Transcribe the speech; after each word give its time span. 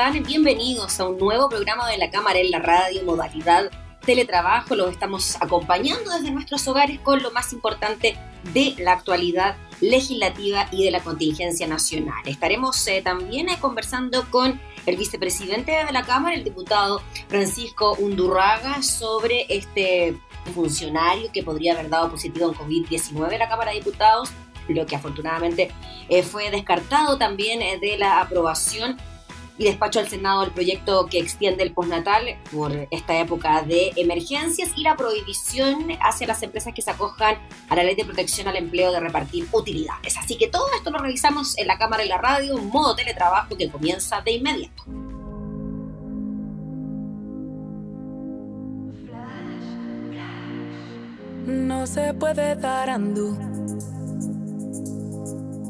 Están? 0.00 0.22
Bienvenidos 0.22 0.98
a 0.98 1.06
un 1.06 1.18
nuevo 1.18 1.50
programa 1.50 1.86
de 1.86 1.98
la 1.98 2.10
Cámara 2.10 2.38
en 2.38 2.50
la 2.50 2.58
Radio, 2.58 3.02
modalidad 3.04 3.70
teletrabajo. 4.06 4.74
Los 4.74 4.92
estamos 4.92 5.36
acompañando 5.42 6.10
desde 6.10 6.30
nuestros 6.30 6.66
hogares 6.68 6.98
con 7.00 7.22
lo 7.22 7.30
más 7.32 7.52
importante 7.52 8.16
de 8.54 8.74
la 8.78 8.92
actualidad 8.92 9.56
legislativa 9.82 10.68
y 10.72 10.84
de 10.84 10.90
la 10.90 11.00
contingencia 11.00 11.66
nacional. 11.66 12.22
Estaremos 12.24 12.86
eh, 12.86 13.02
también 13.02 13.50
eh, 13.50 13.58
conversando 13.60 14.24
con 14.30 14.58
el 14.86 14.96
vicepresidente 14.96 15.72
de 15.72 15.92
la 15.92 16.02
Cámara, 16.02 16.34
el 16.34 16.44
diputado 16.44 17.02
Francisco 17.28 17.94
Undurraga, 17.98 18.82
sobre 18.82 19.44
este 19.50 20.16
funcionario 20.54 21.30
que 21.30 21.42
podría 21.42 21.74
haber 21.74 21.90
dado 21.90 22.10
positivo 22.10 22.48
en 22.48 22.54
COVID-19 22.54 23.34
en 23.34 23.38
la 23.38 23.50
Cámara 23.50 23.72
de 23.72 23.80
Diputados, 23.80 24.30
lo 24.66 24.86
que 24.86 24.96
afortunadamente 24.96 25.70
eh, 26.08 26.22
fue 26.22 26.50
descartado 26.50 27.18
también 27.18 27.60
de 27.80 27.98
la 27.98 28.22
aprobación 28.22 28.96
y 29.60 29.64
despacho 29.64 30.00
al 30.00 30.08
Senado 30.08 30.42
el 30.42 30.52
proyecto 30.52 31.04
que 31.04 31.18
extiende 31.18 31.62
el 31.62 31.74
postnatal 31.74 32.24
por 32.50 32.72
esta 32.90 33.20
época 33.20 33.60
de 33.60 33.92
emergencias 33.94 34.70
y 34.74 34.82
la 34.82 34.96
prohibición 34.96 35.86
hacia 36.00 36.26
las 36.26 36.42
empresas 36.42 36.72
que 36.72 36.80
se 36.80 36.90
acojan 36.90 37.36
a 37.68 37.76
la 37.76 37.84
ley 37.84 37.94
de 37.94 38.06
protección 38.06 38.48
al 38.48 38.56
empleo 38.56 38.90
de 38.90 39.00
repartir 39.00 39.46
utilidades. 39.52 40.16
Así 40.16 40.38
que 40.38 40.48
todo 40.48 40.64
esto 40.74 40.90
lo 40.90 40.98
revisamos 40.98 41.58
en 41.58 41.66
la 41.66 41.76
cámara 41.76 42.02
y 42.02 42.08
la 42.08 42.16
radio, 42.16 42.56
un 42.56 42.68
modo 42.68 42.96
teletrabajo 42.96 43.54
que 43.54 43.68
comienza 43.70 44.22
de 44.22 44.32
inmediato. 44.32 44.82
No 51.44 51.86
se 51.86 52.14
puede 52.14 52.56
dar 52.56 52.88
andú 52.88 53.36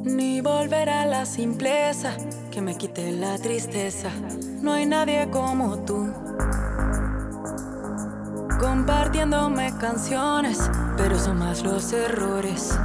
ni 0.05 0.41
volver 0.41 0.89
a 0.89 1.07
la 1.07 1.27
simpleza 1.27 2.17
que 2.51 2.61
me 2.61 2.77
quite 2.77 3.13
la 3.13 3.39
tristeza. 3.39 4.11
No 4.61 4.73
hay 4.73 4.87
nadie 4.87 5.29
como 5.31 5.79
tú. 5.85 6.13
Compartiéndome 8.61 9.73
canciones, 9.79 10.59
pero 10.97 11.19
son 11.19 11.39
más 11.39 11.63
los 11.63 11.93
errores 11.93 12.79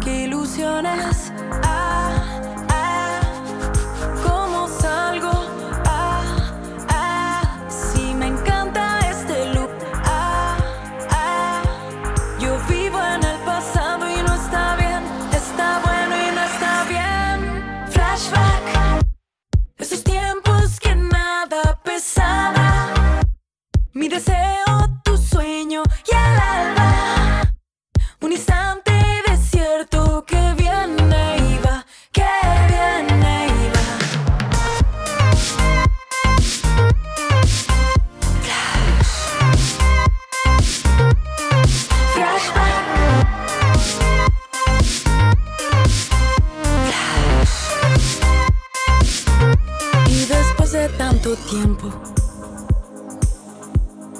que 0.00 0.24
ilusiones. 0.24 1.32
Deseo, 24.10 25.00
tu 25.04 25.16
sueño 25.16 25.82
y 26.06 26.10
el 26.10 26.40
alba. 26.40 27.42
Un 28.20 28.32
instante 28.32 28.92
desierto 29.26 30.24
que 30.26 30.54
viene 30.58 31.36
y 31.38 31.58
va, 31.64 31.86
que 32.12 32.26
viene 32.68 33.46
y 33.46 33.70
va. 33.70 33.86
Flashback. 42.14 42.84
Y 50.08 50.26
después 50.26 50.72
de 50.72 50.88
tanto 50.90 51.36
tiempo, 51.36 51.92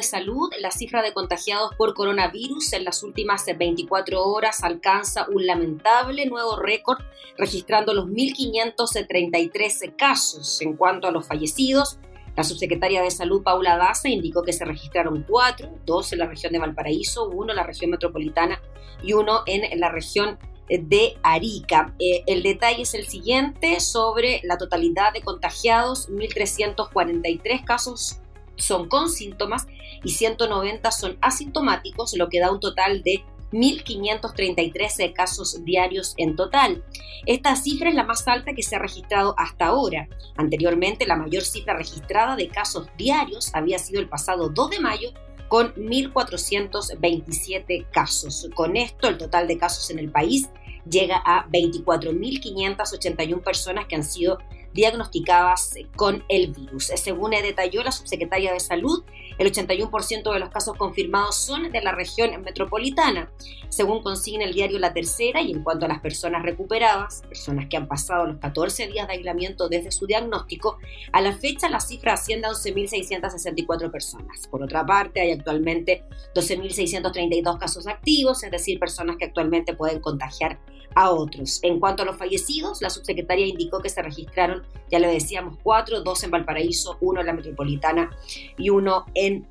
De 0.00 0.06
Salud. 0.06 0.50
La 0.60 0.70
cifra 0.70 1.02
de 1.02 1.12
contagiados 1.12 1.74
por 1.76 1.92
coronavirus 1.92 2.72
en 2.72 2.84
las 2.84 3.02
últimas 3.02 3.44
24 3.44 4.24
horas 4.24 4.64
alcanza 4.64 5.26
un 5.28 5.46
lamentable 5.46 6.24
nuevo 6.24 6.56
récord, 6.56 6.98
registrando 7.36 7.92
los 7.92 8.06
1.533 8.06 9.94
casos. 9.96 10.60
En 10.62 10.76
cuanto 10.76 11.06
a 11.06 11.10
los 11.10 11.26
fallecidos, 11.26 11.98
la 12.34 12.44
subsecretaria 12.44 13.02
de 13.02 13.10
Salud, 13.10 13.42
Paula 13.42 13.76
Daza, 13.76 14.08
indicó 14.08 14.42
que 14.42 14.54
se 14.54 14.64
registraron 14.64 15.22
cuatro, 15.28 15.68
dos 15.84 16.12
en 16.14 16.20
la 16.20 16.26
región 16.26 16.54
de 16.54 16.60
Valparaíso, 16.60 17.28
uno 17.28 17.52
en 17.52 17.56
la 17.56 17.64
región 17.64 17.90
metropolitana 17.90 18.58
y 19.02 19.12
uno 19.12 19.42
en 19.44 19.78
la 19.78 19.90
región 19.90 20.38
de 20.70 21.18
Arica. 21.22 21.94
Eh, 21.98 22.22
el 22.26 22.42
detalle 22.42 22.82
es 22.82 22.94
el 22.94 23.06
siguiente 23.06 23.80
sobre 23.80 24.40
la 24.44 24.56
totalidad 24.56 25.12
de 25.12 25.20
contagiados, 25.20 26.08
1.343 26.08 27.64
casos 27.64 28.19
son 28.60 28.88
con 28.88 29.10
síntomas 29.10 29.66
y 30.04 30.10
190 30.10 30.90
son 30.90 31.18
asintomáticos, 31.20 32.16
lo 32.16 32.28
que 32.28 32.40
da 32.40 32.50
un 32.50 32.60
total 32.60 33.02
de 33.02 33.24
1.533 33.52 35.12
casos 35.12 35.64
diarios 35.64 36.14
en 36.16 36.36
total. 36.36 36.84
Esta 37.26 37.56
cifra 37.56 37.88
es 37.88 37.94
la 37.94 38.04
más 38.04 38.28
alta 38.28 38.52
que 38.54 38.62
se 38.62 38.76
ha 38.76 38.78
registrado 38.78 39.34
hasta 39.36 39.66
ahora. 39.66 40.08
Anteriormente, 40.36 41.06
la 41.06 41.16
mayor 41.16 41.42
cifra 41.42 41.74
registrada 41.74 42.36
de 42.36 42.48
casos 42.48 42.86
diarios 42.96 43.50
había 43.54 43.78
sido 43.78 44.00
el 44.00 44.08
pasado 44.08 44.48
2 44.48 44.70
de 44.70 44.80
mayo 44.80 45.12
con 45.48 45.74
1.427 45.74 47.90
casos. 47.90 48.48
Con 48.54 48.76
esto, 48.76 49.08
el 49.08 49.18
total 49.18 49.48
de 49.48 49.58
casos 49.58 49.90
en 49.90 49.98
el 49.98 50.10
país 50.10 50.48
llega 50.88 51.20
a 51.24 51.46
24.581 51.48 53.42
personas 53.42 53.86
que 53.86 53.96
han 53.96 54.04
sido 54.04 54.38
diagnosticadas 54.72 55.74
con 55.96 56.24
el 56.28 56.52
virus. 56.52 56.90
Según 56.96 57.30
detalló 57.30 57.82
la 57.82 57.92
subsecretaria 57.92 58.52
de 58.52 58.60
Salud, 58.60 59.04
el 59.38 59.50
81% 59.50 60.32
de 60.32 60.38
los 60.38 60.50
casos 60.50 60.76
confirmados 60.76 61.36
son 61.36 61.72
de 61.72 61.80
la 61.80 61.92
región 61.92 62.30
metropolitana, 62.42 63.32
según 63.70 64.02
consigna 64.02 64.44
el 64.44 64.52
diario 64.52 64.78
La 64.78 64.92
Tercera, 64.92 65.40
y 65.40 65.52
en 65.52 65.62
cuanto 65.62 65.86
a 65.86 65.88
las 65.88 66.00
personas 66.00 66.42
recuperadas, 66.42 67.22
personas 67.22 67.66
que 67.70 67.76
han 67.78 67.88
pasado 67.88 68.26
los 68.26 68.36
14 68.38 68.88
días 68.88 69.06
de 69.06 69.14
aislamiento 69.14 69.68
desde 69.68 69.92
su 69.92 70.06
diagnóstico, 70.06 70.76
a 71.12 71.20
la 71.22 71.32
fecha 71.32 71.70
la 71.70 71.80
cifra 71.80 72.14
asciende 72.14 72.48
a 72.48 72.50
11.664 72.50 73.90
personas. 73.90 74.46
Por 74.48 74.62
otra 74.62 74.84
parte, 74.84 75.20
hay 75.20 75.32
actualmente 75.32 76.04
12.632 76.34 77.58
casos 77.58 77.86
activos, 77.86 78.42
es 78.42 78.50
decir, 78.50 78.78
personas 78.78 79.16
que 79.16 79.24
actualmente 79.24 79.74
pueden 79.74 80.00
contagiar 80.00 80.58
a 80.94 81.10
otros. 81.10 81.60
En 81.62 81.80
cuanto 81.80 82.02
a 82.02 82.06
los 82.06 82.16
fallecidos, 82.16 82.82
la 82.82 82.90
subsecretaria 82.90 83.46
indicó 83.46 83.80
que 83.80 83.88
se 83.88 84.02
registraron, 84.02 84.59
ya 84.90 84.98
lo 84.98 85.08
decíamos, 85.08 85.58
cuatro, 85.62 86.02
dos 86.02 86.22
en 86.24 86.30
Valparaíso, 86.30 86.98
uno 87.00 87.20
en 87.20 87.26
la 87.26 87.32
metropolitana 87.32 88.10
y 88.56 88.70
uno 88.70 89.06
en 89.14 89.46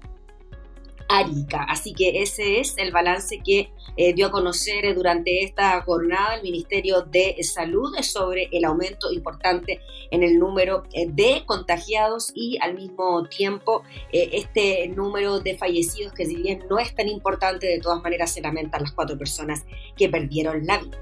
Arica. 1.10 1.66
Así 1.68 1.94
que 1.94 2.22
ese 2.22 2.60
es 2.60 2.76
el 2.78 2.92
balance 2.92 3.42
que 3.44 3.72
eh, 3.98 4.14
dio 4.14 4.28
a 4.28 4.32
conocer 4.32 4.94
durante 4.94 5.44
esta 5.44 5.82
jornada 5.82 6.36
el 6.36 6.44
Ministerio 6.44 7.02
de 7.02 7.36
Salud 7.42 7.94
sobre 8.02 8.48
el 8.52 8.64
aumento 8.64 9.12
importante 9.12 9.82
en 10.12 10.24
el 10.24 10.38
número 10.38 10.84
eh, 10.94 11.08
de 11.10 11.44
contagiados 11.46 12.32
y 12.36 12.60
al 12.62 12.76
mismo 12.76 13.28
tiempo 13.28 13.84
eh, 14.12 14.30
este 14.34 14.88
número 14.90 15.40
de 15.40 15.58
fallecidos 15.58 16.14
que 16.14 16.28
si 16.28 16.36
bien 16.36 16.64
no 16.70 16.78
es 16.78 16.94
tan 16.94 17.08
importante, 17.08 17.66
de 17.66 17.80
todas 17.80 18.04
maneras 18.04 18.32
se 18.32 18.42
lamentan 18.42 18.84
las 18.84 18.92
cuatro 18.92 19.18
personas 19.18 19.66
que 19.98 20.10
perdieron 20.10 20.66
la 20.66 20.78
vida. 20.78 20.98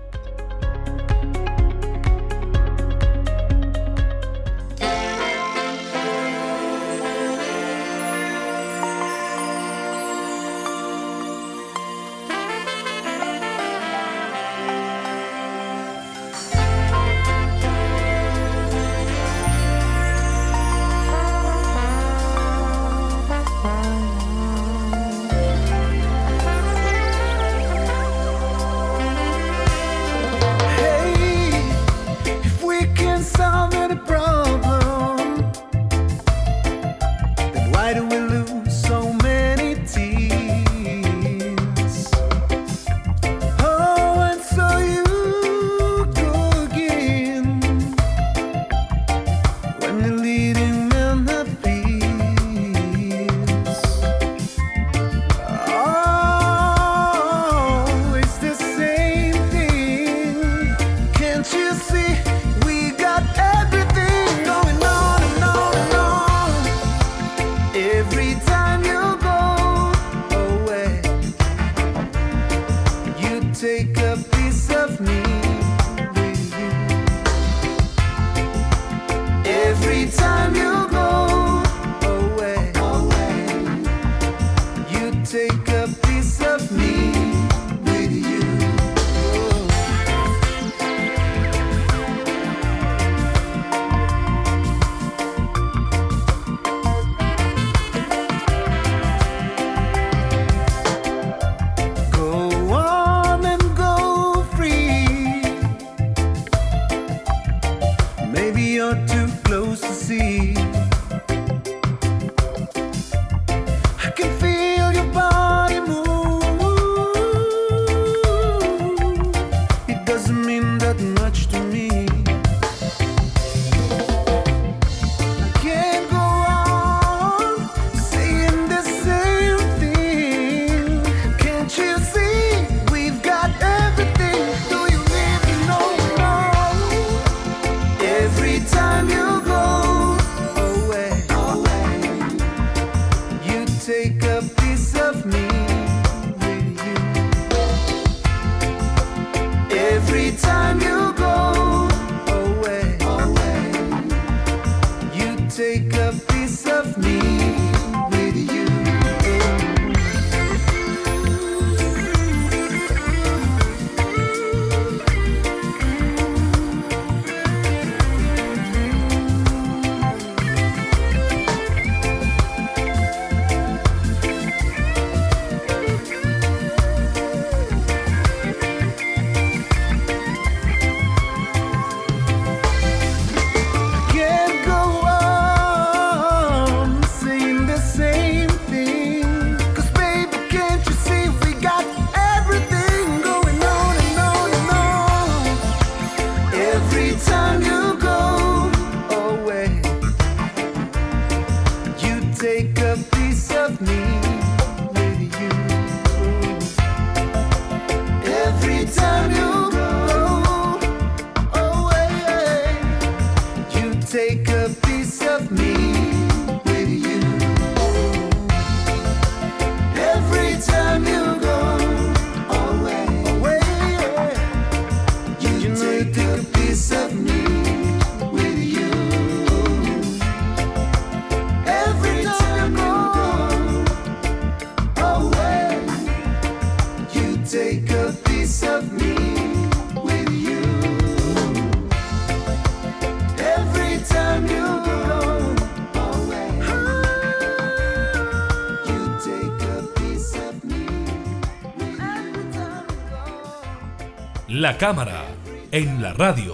La 254.67 254.77
cámara, 254.77 255.25
en 255.71 256.01
la 256.01 256.12
radio. 256.12 256.53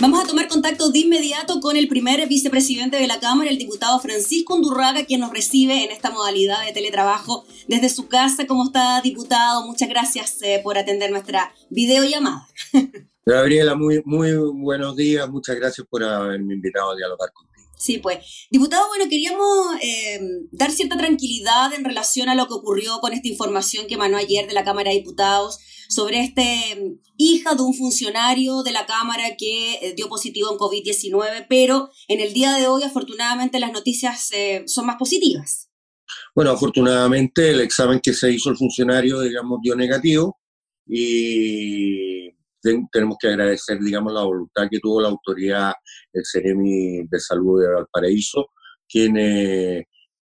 Vamos 0.00 0.24
a 0.24 0.26
tomar 0.26 0.48
contacto 0.48 0.90
de 0.90 1.00
inmediato 1.00 1.60
con 1.60 1.76
el 1.76 1.88
primer 1.88 2.26
vicepresidente 2.26 2.96
de 2.96 3.06
la 3.06 3.20
Cámara, 3.20 3.50
el 3.50 3.58
diputado 3.58 4.00
Francisco 4.00 4.54
Undurraga, 4.54 5.04
quien 5.04 5.20
nos 5.20 5.30
recibe 5.30 5.84
en 5.84 5.90
esta 5.90 6.10
modalidad 6.10 6.64
de 6.64 6.72
teletrabajo 6.72 7.44
desde 7.68 7.90
su 7.90 8.08
casa. 8.08 8.46
¿Cómo 8.46 8.64
está, 8.64 9.02
diputado? 9.02 9.66
Muchas 9.66 9.90
gracias 9.90 10.40
eh, 10.40 10.62
por 10.64 10.78
atender 10.78 11.10
nuestra 11.10 11.52
videollamada. 11.68 12.48
Gabriela, 13.26 13.74
muy, 13.74 14.00
muy 14.06 14.32
buenos 14.54 14.96
días. 14.96 15.28
Muchas 15.28 15.56
gracias 15.56 15.86
por 15.86 16.02
haberme 16.02 16.54
invitado 16.54 16.92
a 16.92 16.96
dialogar 16.96 17.30
contigo. 17.34 17.49
Sí, 17.80 17.96
pues. 17.96 18.18
Diputado, 18.50 18.88
bueno, 18.88 19.08
queríamos 19.08 19.74
eh, 19.80 20.20
dar 20.52 20.70
cierta 20.70 20.98
tranquilidad 20.98 21.72
en 21.72 21.82
relación 21.82 22.28
a 22.28 22.34
lo 22.34 22.46
que 22.46 22.52
ocurrió 22.52 23.00
con 23.00 23.14
esta 23.14 23.26
información 23.26 23.86
que 23.86 23.94
emanó 23.94 24.18
ayer 24.18 24.46
de 24.46 24.52
la 24.52 24.64
Cámara 24.64 24.90
de 24.90 24.98
Diputados 24.98 25.58
sobre 25.88 26.20
este 26.20 26.76
mm, 26.76 27.00
hija 27.16 27.54
de 27.54 27.62
un 27.62 27.72
funcionario 27.72 28.62
de 28.62 28.72
la 28.72 28.84
Cámara 28.84 29.34
que 29.38 29.76
eh, 29.76 29.94
dio 29.96 30.10
positivo 30.10 30.52
en 30.52 30.58
COVID-19, 30.58 31.46
pero 31.48 31.88
en 32.06 32.20
el 32.20 32.34
día 32.34 32.52
de 32.52 32.68
hoy, 32.68 32.82
afortunadamente, 32.82 33.58
las 33.58 33.72
noticias 33.72 34.30
eh, 34.32 34.64
son 34.66 34.84
más 34.84 34.96
positivas. 34.96 35.70
Bueno, 36.34 36.50
afortunadamente 36.50 37.50
el 37.50 37.62
examen 37.62 37.98
que 38.02 38.12
se 38.12 38.30
hizo 38.30 38.50
el 38.50 38.58
funcionario, 38.58 39.22
digamos, 39.22 39.58
dio 39.62 39.74
negativo 39.74 40.38
y 40.86 42.28
tenemos 42.62 43.16
que 43.20 43.28
agradecer, 43.28 43.78
digamos, 43.78 44.12
la 44.12 44.22
voluntad 44.22 44.68
que 44.70 44.78
tuvo 44.78 45.00
la 45.00 45.08
autoridad, 45.08 45.72
el 46.12 46.22
Ceremi 46.24 47.06
de 47.08 47.20
Salud 47.20 47.62
de 47.62 47.72
Valparaíso, 47.72 48.48
quien 48.88 49.16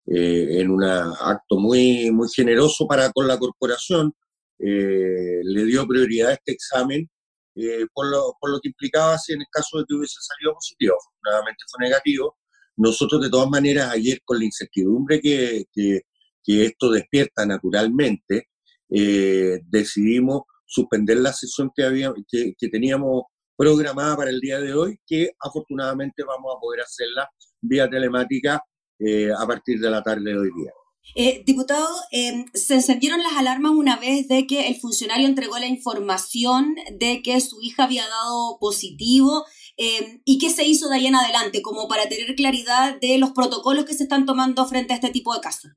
eh, 0.07 0.61
en 0.61 0.69
un 0.69 0.83
acto 0.83 1.57
muy, 1.57 2.11
muy 2.11 2.27
generoso 2.29 2.85
para 2.87 3.11
con 3.11 3.27
la 3.27 3.39
corporación 3.39 4.13
eh, 4.59 5.39
le 5.43 5.65
dio 5.65 5.87
prioridad 5.87 6.29
a 6.29 6.33
este 6.33 6.51
examen 6.51 7.09
eh, 7.55 7.87
por, 7.91 8.07
lo, 8.11 8.35
por, 8.39 8.51
lo, 8.51 8.59
que 8.59 8.69
implicaba 8.69 9.17
si 9.17 9.33
en 9.33 9.41
el 9.41 9.47
caso 9.51 9.79
de 9.79 9.85
que 9.87 9.95
hubiese 9.95 10.17
salido 10.21 10.53
positivo. 10.53 10.95
Afortunadamente 10.95 11.63
fue 11.71 11.87
negativo. 11.87 12.37
Nosotros, 12.77 13.21
de 13.21 13.29
todas 13.29 13.49
maneras, 13.49 13.91
ayer 13.93 14.19
con 14.23 14.37
la 14.37 14.45
incertidumbre 14.45 15.19
que, 15.21 15.65
que, 15.73 16.01
que 16.43 16.65
esto 16.65 16.91
despierta 16.91 17.45
naturalmente, 17.45 18.49
decidimos 18.87 20.43
suspender 20.75 21.17
la 21.17 21.33
sesión 21.33 21.71
que, 21.73 21.83
había, 21.83 22.13
que, 22.29 22.69
teníamos 22.69 23.23
programada 23.55 24.17
para 24.17 24.29
el 24.29 24.39
día 24.39 24.59
de 24.59 24.73
hoy, 24.73 24.99
que 25.05 25.31
afortunadamente 25.39 26.23
vamos 26.23 26.53
a 26.55 26.59
poder 26.59 26.81
hacerla 26.81 27.29
vía 27.61 27.89
telemática 27.89 28.61
eh, 28.99 29.29
a 29.31 29.47
partir 29.47 29.79
de 29.79 29.89
la 29.89 30.03
tarde 30.03 30.31
de 30.31 30.37
hoy 30.37 30.49
día. 30.55 30.71
Eh, 31.13 31.43
diputado, 31.45 31.87
em, 32.11 32.45
se 32.53 32.73
encendieron 32.73 33.21
las 33.21 33.33
alarmas 33.33 33.71
una 33.73 33.95
vez 33.97 34.27
de 34.27 34.47
que 34.47 34.67
el 34.67 34.75
funcionario 34.75 35.27
entregó 35.27 35.57
la 35.59 35.67
información 35.67 36.75
de 36.99 37.21
que 37.21 37.39
su 37.39 37.61
hija 37.61 37.83
había 37.83 38.07
dado 38.07 38.57
positivo. 38.59 39.45
Em, 39.77 40.21
¿Y 40.25 40.39
qué 40.39 40.49
se 40.49 40.65
hizo 40.65 40.89
de 40.89 40.95
ahí 40.95 41.07
en 41.07 41.15
adelante? 41.15 41.61
Como 41.61 41.87
para 41.87 42.09
tener 42.09 42.35
claridad 42.35 42.99
de 42.99 43.17
los 43.17 43.31
protocolos 43.31 43.85
que 43.85 43.93
se 43.93 44.03
están 44.03 44.25
tomando 44.25 44.65
frente 44.67 44.93
a 44.93 44.95
este 44.95 45.11
tipo 45.11 45.33
de 45.33 45.41
casos. 45.41 45.71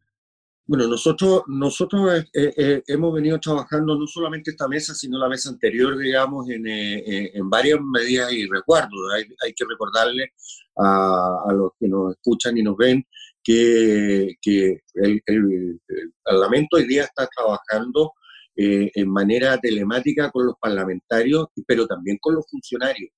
Bueno, 0.68 0.86
nosotros, 0.86 1.44
nosotros 1.46 2.12
eh, 2.12 2.26
eh, 2.34 2.54
eh, 2.58 2.82
hemos 2.88 3.14
venido 3.14 3.40
trabajando 3.40 3.98
no 3.98 4.06
solamente 4.06 4.50
esta 4.50 4.68
mesa, 4.68 4.94
sino 4.94 5.16
la 5.18 5.26
mesa 5.26 5.48
anterior, 5.48 5.96
digamos, 5.96 6.46
en, 6.50 6.62
en 6.66 7.48
varias 7.48 7.80
medidas 7.80 8.30
y 8.34 8.46
recuerdos. 8.46 9.00
Hay, 9.14 9.24
hay 9.42 9.54
que 9.54 9.64
recordarle 9.66 10.32
a, 10.76 11.38
a, 11.48 11.52
los 11.54 11.70
que 11.80 11.88
nos 11.88 12.12
escuchan 12.12 12.58
y 12.58 12.62
nos 12.62 12.76
ven 12.76 13.02
que, 13.42 14.34
que 14.42 14.82
el, 14.96 15.22
el, 15.24 15.80
Parlamento 16.22 16.76
hoy 16.76 16.86
día 16.86 17.04
está 17.04 17.26
trabajando 17.34 18.12
en 18.54 19.08
manera 19.08 19.56
telemática 19.58 20.30
con 20.30 20.44
los 20.46 20.56
parlamentarios, 20.60 21.46
pero 21.66 21.86
también 21.86 22.18
con 22.20 22.34
los 22.34 22.44
funcionarios. 22.50 23.10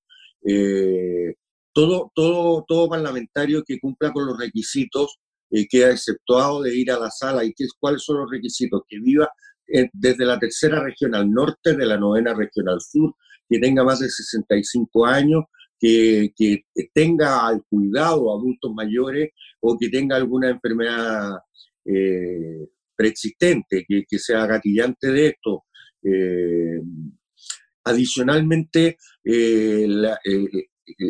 todo, 1.73 2.11
todo, 2.15 2.63
todo 2.65 2.89
parlamentario 2.89 3.61
que 3.65 3.77
cumpla 3.77 4.13
con 4.13 4.25
los 4.25 4.39
requisitos 4.39 5.19
eh, 5.51 5.67
queda 5.67 5.91
exceptuado 5.91 6.61
de 6.61 6.75
ir 6.75 6.91
a 6.91 6.99
la 6.99 7.09
sala 7.09 7.43
y 7.43 7.53
qué, 7.53 7.65
cuáles 7.79 8.03
son 8.03 8.19
los 8.19 8.31
requisitos, 8.31 8.83
que 8.87 8.99
viva 8.99 9.29
eh, 9.67 9.89
desde 9.93 10.25
la 10.25 10.39
tercera 10.39 10.81
región 10.81 11.13
al 11.15 11.29
norte, 11.29 11.75
de 11.75 11.85
la 11.85 11.97
novena 11.97 12.33
región 12.33 12.69
al 12.69 12.79
sur, 12.81 13.13
que 13.49 13.59
tenga 13.59 13.83
más 13.83 13.99
de 13.99 14.09
65 14.09 15.05
años, 15.05 15.43
que, 15.79 16.31
que 16.35 16.63
tenga 16.93 17.45
al 17.47 17.63
cuidado 17.67 18.31
adultos 18.31 18.71
mayores 18.73 19.31
o 19.59 19.77
que 19.77 19.89
tenga 19.89 20.15
alguna 20.15 20.49
enfermedad 20.49 21.39
eh, 21.85 22.69
preexistente, 22.95 23.83
que, 23.87 24.03
que, 24.07 24.19
sea 24.19 24.45
gatillante 24.45 25.11
de 25.11 25.27
esto. 25.27 25.65
Eh, 26.03 26.81
adicionalmente, 27.83 28.97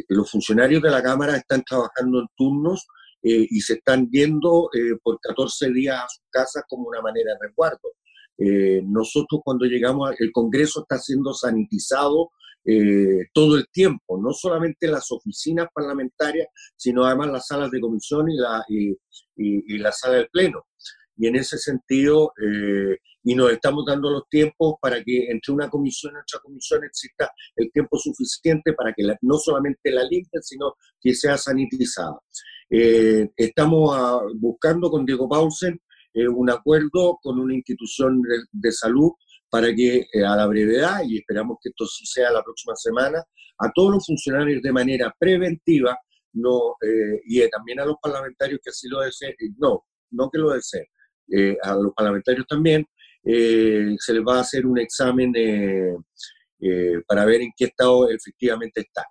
los 0.07 0.31
funcionarios 0.31 0.81
de 0.81 0.89
la 0.89 1.03
Cámara 1.03 1.35
están 1.35 1.63
trabajando 1.63 2.21
en 2.21 2.27
turnos 2.35 2.87
eh, 3.23 3.47
y 3.49 3.61
se 3.61 3.73
están 3.73 4.09
yendo 4.09 4.69
eh, 4.73 4.97
por 5.03 5.19
14 5.19 5.71
días 5.71 6.03
a 6.03 6.09
sus 6.09 6.23
casas 6.29 6.63
como 6.67 6.87
una 6.87 7.01
manera 7.01 7.33
de 7.33 7.47
resguardo. 7.47 7.93
Eh, 8.37 8.81
nosotros 8.83 9.41
cuando 9.43 9.65
llegamos, 9.65 10.11
el 10.19 10.31
Congreso 10.31 10.81
está 10.81 10.97
siendo 10.97 11.33
sanitizado 11.33 12.31
todo 13.33 13.57
el 13.57 13.65
tiempo, 13.71 14.21
no 14.21 14.33
solamente 14.33 14.85
las 14.85 15.11
oficinas 15.11 15.67
parlamentarias, 15.73 16.47
sino 16.75 17.03
además 17.05 17.31
las 17.31 17.47
salas 17.47 17.71
de 17.71 17.81
comisión 17.81 18.29
y 18.29 18.37
la, 18.37 18.63
y, 18.69 18.95
y, 19.35 19.79
la 19.79 19.91
sala 19.91 20.17
del 20.17 20.29
Pleno. 20.31 20.67
Y 21.17 21.25
en 21.25 21.37
ese 21.37 21.57
sentido, 21.57 22.31
y 23.23 23.33
nos 23.33 23.51
estamos 23.51 23.83
dando 23.87 24.11
los 24.11 24.29
tiempos 24.29 24.75
para 24.79 25.03
que 25.03 25.25
entre 25.31 25.53
una 25.55 25.71
comisión 25.71 26.13
y 26.13 26.21
otra 26.21 26.39
comisión 26.43 26.83
exista 26.83 27.31
el 27.55 27.71
tiempo 27.71 27.97
suficiente 27.97 28.73
para 28.73 28.93
que 28.93 29.03
no 29.21 29.37
solamente 29.39 29.89
la 29.89 30.03
limpien, 30.03 30.43
sino 30.43 30.75
que 31.01 31.15
sea 31.15 31.39
sanitizada. 31.39 32.19
Eh, 32.73 33.29
estamos 33.35 33.93
ah, 33.93 34.21
buscando 34.35 34.89
con 34.89 35.05
Diego 35.05 35.27
Paulsen 35.27 35.77
eh, 36.13 36.25
un 36.25 36.49
acuerdo 36.49 37.19
con 37.21 37.37
una 37.37 37.53
institución 37.53 38.21
de, 38.49 38.71
salud 38.71 39.11
para 39.49 39.75
que 39.75 40.07
eh, 40.13 40.23
a 40.25 40.37
la 40.37 40.47
brevedad, 40.47 41.01
y 41.05 41.17
esperamos 41.17 41.57
que 41.61 41.67
esto 41.67 41.85
sí 41.85 42.05
sea 42.05 42.31
la 42.31 42.41
próxima 42.41 42.73
semana, 42.77 43.21
a 43.57 43.71
todos 43.75 43.91
los 43.91 44.05
funcionarios 44.05 44.61
de 44.61 44.71
manera 44.71 45.13
preventiva 45.19 45.97
no, 46.33 46.75
y 47.25 47.41
también 47.49 47.81
a 47.81 47.85
los 47.85 47.97
parlamentarios 48.01 48.61
que 48.63 48.69
así 48.69 48.87
lo 48.87 49.01
deseen, 49.01 49.35
no, 49.57 49.83
no 50.11 50.29
que 50.29 50.39
lo 50.39 50.51
deseen, 50.51 50.85
a 51.61 51.75
los 51.75 51.91
parlamentarios 51.93 52.47
también, 52.47 52.85
se 53.21 54.13
les 54.13 54.23
va 54.25 54.37
a 54.37 54.39
hacer 54.39 54.65
un 54.65 54.79
examen 54.79 55.33
para 57.05 57.25
ver 57.25 57.41
en 57.41 57.51
qué 57.57 57.65
estado 57.65 58.09
efectivamente 58.09 58.79
están. 58.79 59.03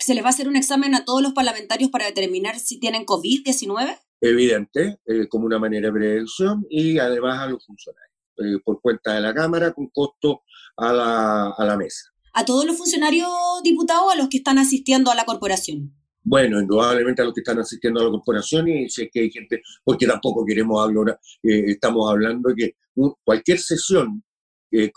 ¿Se 0.00 0.14
les 0.14 0.22
va 0.22 0.28
a 0.28 0.30
hacer 0.30 0.48
un 0.48 0.56
examen 0.56 0.94
a 0.94 1.04
todos 1.04 1.22
los 1.22 1.32
parlamentarios 1.32 1.90
para 1.90 2.06
determinar 2.06 2.58
si 2.58 2.78
tienen 2.78 3.04
COVID-19? 3.04 3.98
Evidente, 4.20 5.00
eh, 5.06 5.28
como 5.28 5.46
una 5.46 5.58
manera 5.58 5.88
de 5.88 5.92
prevención 5.92 6.64
y 6.70 6.98
además 6.98 7.40
a 7.40 7.46
los 7.46 7.66
funcionarios, 7.66 8.16
eh, 8.38 8.62
por 8.64 8.80
cuenta 8.80 9.14
de 9.14 9.20
la 9.20 9.34
Cámara, 9.34 9.72
con 9.72 9.88
costo 9.88 10.42
a 10.76 10.92
la, 10.92 11.50
a 11.50 11.64
la 11.64 11.76
mesa. 11.76 12.10
¿A 12.32 12.44
todos 12.44 12.64
los 12.64 12.76
funcionarios 12.76 13.28
diputados 13.62 14.04
o 14.06 14.10
a 14.10 14.16
los 14.16 14.28
que 14.28 14.38
están 14.38 14.58
asistiendo 14.58 15.10
a 15.10 15.14
la 15.14 15.24
corporación? 15.24 15.92
Bueno, 16.22 16.60
indudablemente 16.60 17.22
a 17.22 17.26
los 17.26 17.34
que 17.34 17.40
están 17.40 17.58
asistiendo 17.58 18.00
a 18.00 18.04
la 18.04 18.10
corporación 18.10 18.66
y 18.68 18.88
si 18.88 19.02
es 19.02 19.08
que 19.12 19.20
hay 19.20 19.30
gente, 19.30 19.60
porque 19.84 20.06
tampoco 20.06 20.44
queremos 20.44 20.82
hablar, 20.82 21.20
eh, 21.42 21.64
estamos 21.66 22.10
hablando 22.10 22.48
de 22.48 22.54
que 22.54 22.76
cualquier 23.24 23.58
sesión 23.58 24.22
que, 24.70 24.90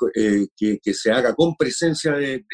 que, 0.56 0.94
se 0.94 1.12
haga 1.12 1.36
con 1.36 1.56
presencia 1.56 2.14
de, 2.14 2.46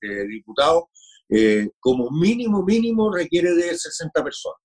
de 0.00 0.28
diputados 0.28 0.84
eh, 1.30 1.70
como 1.78 2.10
mínimo, 2.10 2.64
mínimo 2.64 3.12
requiere 3.12 3.54
de 3.54 3.76
60 3.76 4.24
personas, 4.24 4.58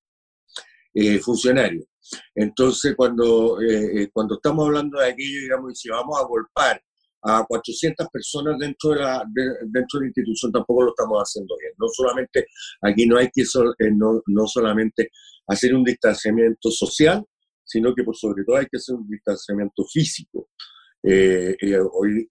eh, 0.95 1.19
funcionarios. 1.19 1.86
Entonces, 2.34 2.95
cuando, 2.95 3.62
eh, 3.62 4.10
cuando 4.12 4.36
estamos 4.36 4.65
hablando 4.65 5.00
de 5.00 5.10
aquello, 5.10 5.41
digamos, 5.41 5.79
si 5.79 5.89
vamos 5.89 6.19
a 6.19 6.25
golpear 6.25 6.81
a 7.22 7.45
400 7.48 8.07
personas 8.10 8.57
dentro 8.60 8.91
de, 8.91 8.95
la, 8.98 9.24
dentro 9.34 10.00
de 10.00 10.05
la 10.05 10.07
institución, 10.07 10.51
tampoco 10.51 10.84
lo 10.84 10.89
estamos 10.89 11.19
haciendo 11.19 11.55
bien. 11.60 11.74
No 11.77 11.88
solamente, 11.91 12.48
aquí 12.81 13.05
no 13.05 13.17
hay 13.17 13.29
que 13.31 13.43
no, 13.91 14.22
no 14.25 14.48
solamente 14.48 15.10
hacer 15.48 15.74
un 15.75 15.84
distanciamiento 15.84 16.72
social, 16.72 17.24
sino 17.63 17.93
que 17.93 18.03
por 18.03 18.15
sobre 18.15 18.43
todo 18.43 18.57
hay 18.57 18.67
que 18.67 18.77
hacer 18.77 18.95
un 18.95 19.07
distanciamiento 19.07 19.84
físico. 19.86 20.50
hoy, 21.03 22.27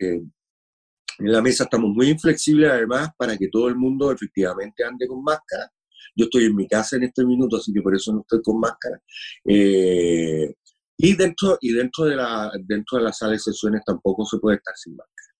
en 1.18 1.32
la 1.32 1.42
mesa 1.42 1.64
estamos 1.64 1.90
muy 1.90 2.08
inflexibles 2.10 2.70
además 2.70 3.10
para 3.16 3.36
que 3.36 3.48
todo 3.48 3.68
el 3.68 3.76
mundo 3.76 4.10
efectivamente 4.10 4.84
ande 4.84 5.06
con 5.06 5.22
máscara. 5.22 5.70
Yo 6.16 6.26
estoy 6.26 6.44
en 6.44 6.56
mi 6.56 6.68
casa 6.68 6.96
en 6.96 7.04
este 7.04 7.24
minuto, 7.24 7.56
así 7.56 7.72
que 7.72 7.82
por 7.82 7.94
eso 7.94 8.12
no 8.12 8.20
estoy 8.20 8.40
con 8.42 8.60
máscara. 8.60 9.00
Eh, 9.44 10.54
y 10.96 11.16
dentro, 11.16 11.58
y 11.60 11.72
dentro, 11.72 12.04
de 12.04 12.16
la, 12.16 12.52
dentro 12.66 12.98
de 12.98 13.04
la 13.04 13.12
sala 13.12 13.32
de 13.32 13.38
sesiones 13.38 13.82
tampoco 13.84 14.24
se 14.24 14.38
puede 14.38 14.58
estar 14.58 14.74
sin 14.76 14.94
máscara. 14.94 15.34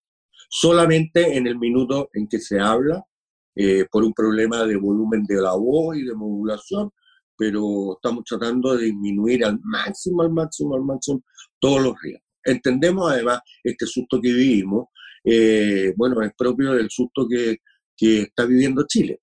Solamente 0.49 1.37
en 1.37 1.47
el 1.47 1.59
minuto 1.59 2.09
en 2.13 2.27
que 2.27 2.39
se 2.41 2.59
habla, 2.59 3.05
eh, 3.57 3.87
por 3.91 4.03
un 4.03 4.13
problema 4.13 4.65
de 4.65 4.77
volumen 4.77 5.25
de 5.27 5.41
la 5.41 5.55
voz 5.55 5.97
y 5.97 6.05
de 6.05 6.15
modulación, 6.15 6.91
pero 7.37 7.95
estamos 7.95 8.25
tratando 8.25 8.77
de 8.77 8.87
disminuir 8.87 9.45
al 9.45 9.61
máximo, 9.63 10.23
al 10.23 10.31
máximo, 10.31 10.75
al 10.75 10.83
máximo 10.83 11.23
todos 11.61 11.83
los 11.83 11.95
riesgos. 12.03 12.23
entendemos 12.45 13.11
además 13.11 13.41
este 13.63 13.87
susto 13.87 14.21
que 14.21 14.33
vivimos, 14.33 14.89
eh, 15.25 15.93
bueno, 15.97 16.23
es 16.23 16.33
propio 16.37 16.75
del 16.75 16.91
susto 16.91 17.27
que, 17.29 17.59
que 17.97 18.23
está 18.23 18.45
viviendo 18.45 18.85
Chile. 18.87 19.21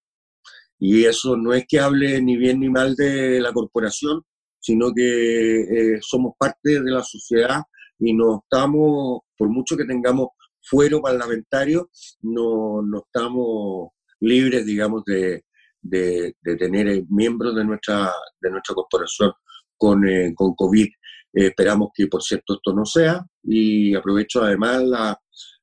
Y 0.80 1.06
eso 1.06 1.38
no 1.38 1.54
es 1.54 1.66
que 1.68 1.80
hable 1.80 2.22
ni 2.22 2.38
bien 2.38 2.60
ni 2.60 2.70
mal 2.70 2.96
de 2.96 3.40
la 3.40 3.54
corporación, 3.54 4.24
sino 4.60 4.92
que 4.94 5.62
eh, 5.62 6.00
somos 6.02 6.34
parte 6.38 6.82
de 6.82 6.92
la 6.92 7.04
sociedad 7.04 7.62
y 8.00 8.14
no 8.14 8.42
estamos, 8.44 9.22
por 9.38 9.50
mucho 9.50 9.78
que 9.78 9.86
tengamos 9.86 10.30
fuero 10.60 11.02
parlamentario, 11.02 11.90
no, 12.22 12.82
no 12.82 13.04
estamos 13.06 13.90
libres, 14.20 14.66
digamos, 14.66 15.04
de, 15.06 15.44
de, 15.82 16.36
tener 16.58 17.04
miembros 17.10 17.56
de 17.56 17.66
nuestra, 17.66 18.12
de 18.40 18.50
nuestra 18.50 18.76
corporación 18.76 19.34
con, 19.78 20.08
eh, 20.08 20.34
con 20.36 20.56
COVID. 20.56 20.88
esperamos 21.34 21.90
que, 21.94 22.08
por 22.08 22.24
cierto, 22.24 22.56
esto 22.56 22.74
no 22.74 22.86
sea 22.86 23.26
y 23.44 23.96
aprovecho 23.96 24.44
además 24.44 24.84
la, 24.84 25.20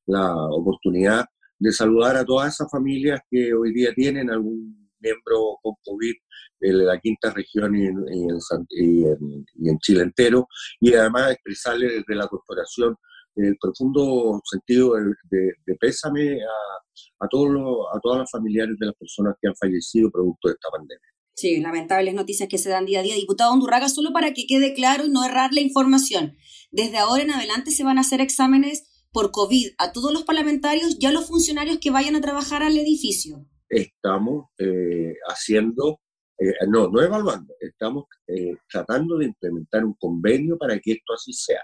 la 0.09 0.33
oportunidad 0.33 1.25
de 1.59 1.71
saludar 1.71 2.17
a 2.17 2.25
todas 2.25 2.53
esas 2.53 2.71
familias 2.71 3.21
que 3.29 3.53
hoy 3.53 3.73
día 3.73 3.93
tienen 3.93 4.29
algún 4.29 4.89
miembro 4.99 5.57
con 5.61 5.75
COVID 5.83 6.13
en 6.61 6.85
la 6.85 6.99
quinta 6.99 7.31
región 7.31 7.75
y 7.75 7.85
en, 7.85 9.79
Chile 9.79 10.03
entero, 10.03 10.47
y 10.81 10.93
además 10.93 11.31
expresarle 11.31 11.87
desde 11.87 12.15
la 12.15 12.27
corporación 12.27 12.95
el 13.35 13.55
profundo 13.61 14.41
sentido 14.43 14.95
de, 15.29 15.75
pésame 15.79 16.41
a, 16.41 17.25
a, 17.25 17.27
todos 17.29 17.49
los, 17.49 17.85
a 17.95 17.99
todas 18.01 18.19
las 18.19 18.31
familiares 18.31 18.75
de 18.77 18.87
las 18.87 18.95
personas 18.95 19.35
que 19.39 19.47
han 19.47 19.55
fallecido 19.55 20.11
producto 20.11 20.49
de 20.49 20.55
esta 20.55 20.69
pandemia. 20.69 21.07
Sí, 21.35 21.61
lamentables 21.61 22.13
noticias 22.13 22.49
que 22.49 22.57
se 22.57 22.69
dan 22.69 22.85
día 22.85 22.99
a 22.99 23.03
día. 23.03 23.15
Diputado 23.15 23.53
Hondurraga, 23.53 23.87
solo 23.87 24.11
para 24.11 24.33
que 24.33 24.45
quede 24.45 24.73
claro 24.73 25.05
y 25.05 25.09
no 25.09 25.23
errar 25.23 25.53
la 25.53 25.61
información, 25.61 26.35
desde 26.69 26.97
ahora 26.97 27.23
en 27.23 27.31
adelante 27.31 27.71
se 27.71 27.85
van 27.85 27.97
a 27.97 28.01
hacer 28.01 28.19
exámenes 28.19 28.88
por 29.11 29.31
COVID 29.31 29.73
a 29.77 29.91
todos 29.91 30.13
los 30.13 30.23
parlamentarios 30.23 30.97
y 30.99 31.05
a 31.05 31.11
los 31.11 31.27
funcionarios 31.27 31.79
que 31.79 31.91
vayan 31.91 32.15
a 32.15 32.21
trabajar 32.21 32.63
al 32.63 32.77
edificio? 32.77 33.45
Estamos 33.67 34.45
eh, 34.57 35.13
haciendo, 35.27 35.99
eh, 36.37 36.53
no, 36.67 36.89
no 36.89 37.01
evaluando, 37.01 37.53
estamos 37.59 38.05
eh, 38.27 38.55
tratando 38.69 39.17
de 39.17 39.25
implementar 39.25 39.85
un 39.85 39.93
convenio 39.95 40.57
para 40.57 40.79
que 40.79 40.93
esto 40.93 41.13
así 41.13 41.33
sea. 41.33 41.61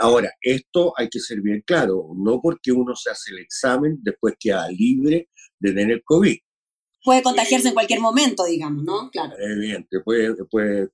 Ahora, 0.00 0.30
esto 0.40 0.92
hay 0.96 1.08
que 1.08 1.20
ser 1.20 1.40
bien 1.40 1.62
claro, 1.66 2.10
no 2.16 2.40
porque 2.40 2.70
uno 2.70 2.94
se 2.94 3.10
hace 3.10 3.32
el 3.32 3.38
examen 3.38 3.98
después 4.02 4.34
queda 4.38 4.68
libre 4.68 5.30
de 5.58 5.72
tener 5.72 6.02
COVID. 6.04 6.36
Puede 7.02 7.22
contagiarse 7.22 7.68
en 7.68 7.74
cualquier 7.74 8.00
momento, 8.00 8.44
digamos, 8.44 8.82
¿no? 8.82 9.08
Claro. 9.10 9.36
Evidente, 9.38 10.00
puede, 10.00 10.34
puede, 10.50 10.88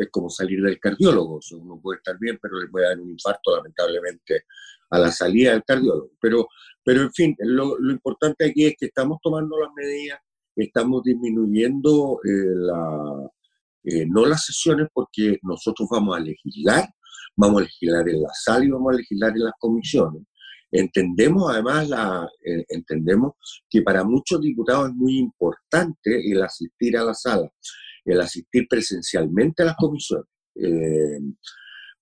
es 0.00 0.08
como 0.10 0.28
salir 0.28 0.60
del 0.60 0.80
cardiólogo, 0.80 1.38
uno 1.52 1.80
puede 1.80 1.98
estar 1.98 2.18
bien, 2.18 2.38
pero 2.42 2.60
le 2.60 2.66
puede 2.66 2.88
dar 2.88 2.98
un 2.98 3.10
infarto, 3.10 3.54
lamentablemente, 3.56 4.46
a 4.90 4.98
la 4.98 5.10
salida 5.10 5.52
del 5.52 5.64
cardiólogo. 5.64 6.10
Pero, 6.20 6.48
pero 6.84 7.02
en 7.02 7.12
fin, 7.12 7.36
lo, 7.40 7.76
importante 7.90 8.46
aquí 8.46 8.66
es 8.66 8.74
que 8.78 8.86
estamos 8.86 9.18
tomando 9.22 9.58
las 9.58 9.70
medidas, 9.74 10.18
estamos 10.56 11.02
disminuyendo 11.02 12.20
eh, 12.24 12.54
la, 12.54 13.30
eh, 13.84 14.06
no 14.06 14.24
las 14.26 14.44
sesiones 14.44 14.88
porque 14.92 15.38
nosotros 15.42 15.88
vamos 15.90 16.16
a 16.16 16.20
legislar, 16.20 16.88
vamos 17.36 17.60
a 17.60 17.64
legislar 17.64 18.08
en 18.08 18.22
la 18.22 18.30
sala 18.32 18.64
y 18.64 18.70
vamos 18.70 18.94
a 18.94 18.96
legislar 18.96 19.32
en 19.32 19.44
las 19.44 19.54
comisiones. 19.58 20.22
Entendemos 20.70 21.52
además, 21.52 21.88
la, 21.88 22.28
eh, 22.44 22.64
entendemos 22.68 23.32
que 23.70 23.82
para 23.82 24.02
muchos 24.02 24.40
diputados 24.40 24.88
es 24.88 24.94
muy 24.94 25.18
importante 25.18 26.30
el 26.30 26.42
asistir 26.42 26.96
a 26.96 27.04
la 27.04 27.14
sala, 27.14 27.48
el 28.04 28.20
asistir 28.20 28.66
presencialmente 28.68 29.62
a 29.62 29.66
las 29.66 29.76
comisiones. 29.76 30.26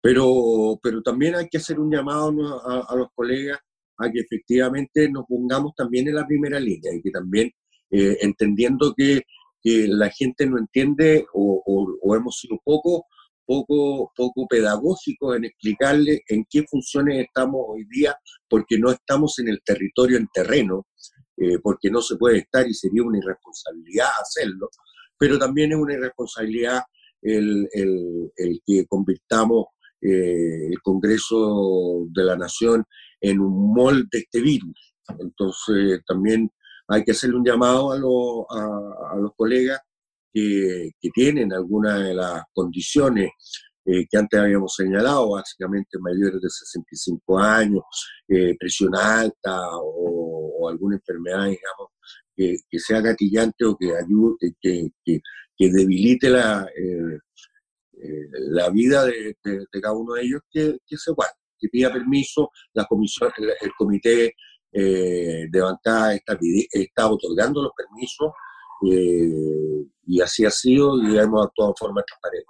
Pero, 0.02 0.80
pero 0.82 1.00
también 1.00 1.36
hay 1.36 1.48
que 1.48 1.58
hacer 1.58 1.78
un 1.78 1.90
llamado 1.90 2.32
a, 2.66 2.96
los 2.96 3.06
colegas 3.14 3.60
a 3.98 4.10
que 4.10 4.18
efectivamente 4.18 5.08
nos 5.08 5.24
pongamos 5.26 5.74
también 5.76 6.08
en 6.08 6.16
la 6.16 6.26
primera 6.26 6.58
línea 6.58 6.92
y 6.92 7.00
que 7.00 7.10
también 7.12 7.52
eh, 7.90 8.18
entendiendo 8.20 8.92
que, 8.94 9.22
la 9.64 10.10
gente 10.10 10.44
no 10.44 10.58
entiende 10.58 11.24
o, 11.34 12.16
hemos 12.16 12.36
sido 12.36 12.58
poco, 12.64 13.06
poco, 13.46 14.10
poco 14.16 14.48
pedagógicos 14.48 15.36
en 15.36 15.44
explicarle 15.44 16.20
en 16.26 16.44
qué 16.50 16.64
funciones 16.68 17.24
estamos 17.24 17.60
hoy 17.68 17.86
día, 17.88 18.16
porque 18.48 18.76
no 18.76 18.90
estamos 18.90 19.38
en 19.38 19.46
el 19.46 19.60
territorio 19.64 20.16
en 20.16 20.26
terreno, 20.34 20.88
eh, 21.36 21.60
porque 21.62 21.90
no 21.92 22.02
se 22.02 22.16
puede 22.16 22.38
estar 22.38 22.66
y 22.66 22.74
sería 22.74 23.04
una 23.04 23.18
irresponsabilidad 23.18 24.08
hacerlo, 24.20 24.68
pero 25.16 25.38
también 25.38 25.70
es 25.70 25.78
una 25.78 25.94
irresponsabilidad 25.94 26.82
el, 27.22 27.68
el, 27.72 28.32
el 28.34 28.60
que 28.66 28.84
convirtamos 28.86 29.66
eh, 30.02 30.66
el 30.68 30.82
Congreso 30.82 32.06
de 32.10 32.24
la 32.24 32.36
Nación 32.36 32.84
en 33.20 33.38
un 33.38 33.72
molde 33.72 34.08
de 34.10 34.18
este 34.18 34.40
virus. 34.40 34.94
Entonces 35.18 36.00
también 36.04 36.50
hay 36.88 37.04
que 37.04 37.12
hacerle 37.12 37.36
un 37.36 37.44
llamado 37.44 37.92
a, 38.50 39.16
los 39.16 39.30
colegas 39.36 39.80
que, 40.32 40.90
tienen 41.14 41.52
algunas 41.52 42.02
de 42.02 42.14
las 42.14 42.42
condiciones 42.52 43.30
eh, 43.84 44.06
que 44.10 44.18
antes 44.18 44.40
habíamos 44.40 44.74
señalado, 44.74 45.30
básicamente 45.30 45.98
mayores 46.00 46.40
de 46.40 46.50
65 46.50 47.38
años, 47.38 47.82
eh, 48.28 48.56
presión 48.58 48.96
alta 48.96 49.60
o, 49.80 50.68
alguna 50.68 50.96
enfermedad, 50.96 51.46
digamos, 51.46 51.90
que, 52.36 52.78
sea 52.78 53.00
gatillante 53.00 53.64
o 53.64 53.76
que 53.76 53.92
ayude, 53.96 54.54
que, 54.60 55.20
debilite 55.58 56.28
la, 56.28 56.66
la 58.32 58.70
vida 58.70 59.04
de, 59.04 59.36
cada 59.80 59.94
uno 59.94 60.14
de 60.14 60.22
ellos 60.22 60.40
que, 60.50 60.78
se 60.96 61.12
guarde, 61.12 61.34
que 61.58 61.68
pida 61.68 61.92
permiso, 61.92 62.50
la 62.74 62.84
comisión, 62.84 63.30
el, 63.38 63.72
comité 63.76 64.34
eh, 64.72 65.46
de 65.50 65.60
bancada 65.60 66.14
está, 66.14 66.38
está, 66.70 67.10
otorgando 67.10 67.62
los 67.62 67.72
permisos 67.76 68.32
eh, 68.90 69.86
y 70.06 70.20
así 70.20 70.44
ha 70.44 70.50
sido 70.50 71.00
y 71.02 71.18
hemos 71.18 71.46
actuado 71.46 71.72
de 71.72 71.78
forma 71.78 72.02
transparente. 72.02 72.48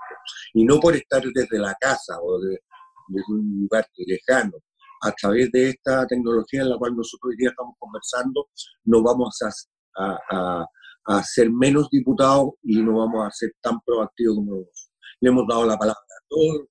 Y 0.55 0.65
no 0.65 0.81
por 0.81 0.97
estar 0.97 1.23
desde 1.23 1.59
la 1.59 1.75
casa 1.81 2.19
o 2.23 2.41
de, 2.41 2.59
un 3.29 3.61
lugar 3.62 3.87
lejano, 3.97 4.59
a 5.03 5.12
través 5.12 5.51
de 5.51 5.71
esta 5.71 6.07
tecnología 6.07 6.62
en 6.62 6.71
la 6.71 6.79
cual 6.79 6.97
nosotros 6.97 7.31
hoy 7.31 7.37
día 7.37 7.51
estamos 7.51 7.75
conversando, 7.79 8.49
no 8.85 9.03
vamos 9.03 9.37
a, 9.43 10.17
a, 10.31 10.65
a, 11.07 11.23
ser 11.25 11.51
menos 11.51 11.91
diputados 11.91 12.53
y 12.62 12.81
no 12.81 12.99
vamos 12.99 13.27
a 13.27 13.31
ser 13.31 13.53
tan 13.61 13.81
proactivos 13.85 14.37
como 14.37 14.53
nosotros 14.53 14.82
le 15.23 15.29
hemos 15.31 15.47
dado 15.47 15.65
la 15.65 15.79
palabra 15.79 16.03
a 16.03 16.25
todos, 16.29 16.67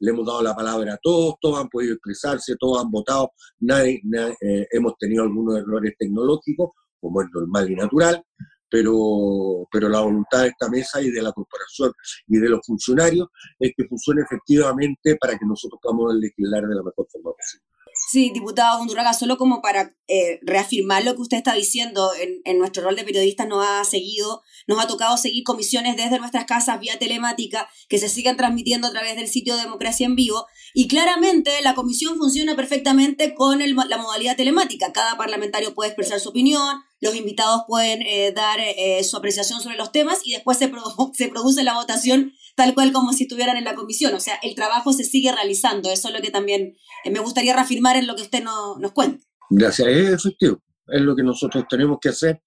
le 0.00 0.10
hemos 0.10 0.26
dado 0.26 0.42
la 0.42 0.54
palabra 0.54 0.94
a 0.94 0.98
todos, 1.00 1.36
todos 1.40 1.60
han 1.60 1.68
podido 1.68 1.94
expresarse, 1.94 2.56
todos 2.58 2.82
han 2.82 2.90
votado, 2.90 3.30
nadie, 3.60 4.00
eh, 4.40 4.66
hemos 4.72 4.94
tenido 4.98 5.22
algunos 5.22 5.58
errores 5.58 5.94
tecnológicos, 5.96 6.70
como 7.00 7.22
es 7.22 7.28
normal 7.32 7.70
y 7.70 7.76
natural, 7.76 8.24
pero, 8.68 9.68
pero 9.70 9.88
la 9.88 10.00
voluntad 10.00 10.42
de 10.42 10.48
esta 10.48 10.68
mesa 10.68 11.00
y 11.00 11.10
de 11.10 11.22
la 11.22 11.30
corporación 11.30 11.92
y 12.26 12.38
de 12.38 12.48
los 12.48 12.60
funcionarios 12.66 13.28
es 13.60 13.72
que 13.76 13.86
funcione 13.86 14.22
efectivamente 14.22 15.16
para 15.20 15.38
que 15.38 15.46
nosotros 15.46 15.78
podamos 15.80 16.14
legislar 16.16 16.66
de 16.66 16.74
la 16.74 16.82
mejor 16.82 17.06
forma 17.12 17.30
posible. 17.30 17.66
Sí, 18.08 18.30
diputado 18.34 18.80
Honduraga, 18.80 19.14
solo 19.14 19.38
como 19.38 19.62
para 19.62 19.94
eh, 20.08 20.38
reafirmar 20.42 21.04
lo 21.04 21.14
que 21.14 21.22
usted 21.22 21.36
está 21.38 21.54
diciendo, 21.54 22.10
en, 22.44 22.58
nuestro 22.58 22.82
rol 22.82 22.96
de 22.96 23.04
periodistas 23.04 23.46
nos 23.46 23.64
ha 23.66 23.84
seguido, 23.84 24.42
nos 24.66 24.78
ha 24.80 24.86
tocado 24.86 25.16
seguir 25.16 25.44
comisiones 25.44 25.96
desde 25.96 26.18
nuestras 26.18 26.44
casas 26.44 26.80
vía 26.80 26.98
telemática 26.98 27.68
que 27.88 27.98
se 27.98 28.08
sigan 28.08 28.36
transmitiendo 28.36 28.88
a 28.88 28.90
través 28.90 29.16
del 29.16 29.28
sitio 29.28 29.56
Democracia 29.56 30.04
en 30.04 30.16
Vivo 30.16 30.46
y 30.74 30.88
claramente 30.88 31.50
la 31.62 31.74
comisión 31.74 32.16
funciona 32.16 32.56
perfectamente 32.56 33.34
con 33.34 33.60
la 33.60 33.98
modalidad 33.98 34.36
telemática. 34.36 34.92
Cada 34.92 35.16
parlamentario 35.16 35.74
puede 35.74 35.90
expresar 35.90 36.20
su 36.20 36.30
opinión, 36.30 36.82
los 37.00 37.16
invitados 37.16 37.62
pueden 37.66 38.02
eh, 38.02 38.32
dar 38.32 38.58
eh, 38.60 39.02
su 39.04 39.16
apreciación 39.16 39.60
sobre 39.60 39.76
los 39.76 39.92
temas 39.92 40.20
y 40.24 40.32
después 40.32 40.58
se, 40.58 40.70
se 41.14 41.28
produce 41.28 41.62
la 41.62 41.74
votación 41.74 42.32
tal 42.54 42.74
cual 42.74 42.92
como 42.92 43.12
si 43.12 43.24
estuvieran 43.24 43.56
en 43.56 43.64
la 43.64 43.74
comisión. 43.74 44.14
O 44.14 44.20
sea, 44.20 44.36
el 44.42 44.54
trabajo 44.54 44.92
se 44.92 45.04
sigue 45.04 45.32
realizando. 45.32 45.90
Eso 45.90 46.08
es 46.08 46.14
lo 46.14 46.20
que 46.20 46.30
también 46.30 46.76
eh, 47.04 47.10
me 47.10 47.20
gustaría 47.20 47.54
reafirmar 47.54 47.96
en 47.96 48.06
lo 48.06 48.14
que 48.14 48.22
usted 48.22 48.42
no, 48.42 48.78
nos 48.78 48.92
cuente. 48.92 49.24
Gracias, 49.50 49.88
es 49.88 50.10
efectivo. 50.10 50.62
Es 50.86 51.00
lo 51.00 51.14
que 51.16 51.22
nosotros 51.22 51.64
tenemos 51.68 51.98
que 52.00 52.10
hacer 52.10 52.42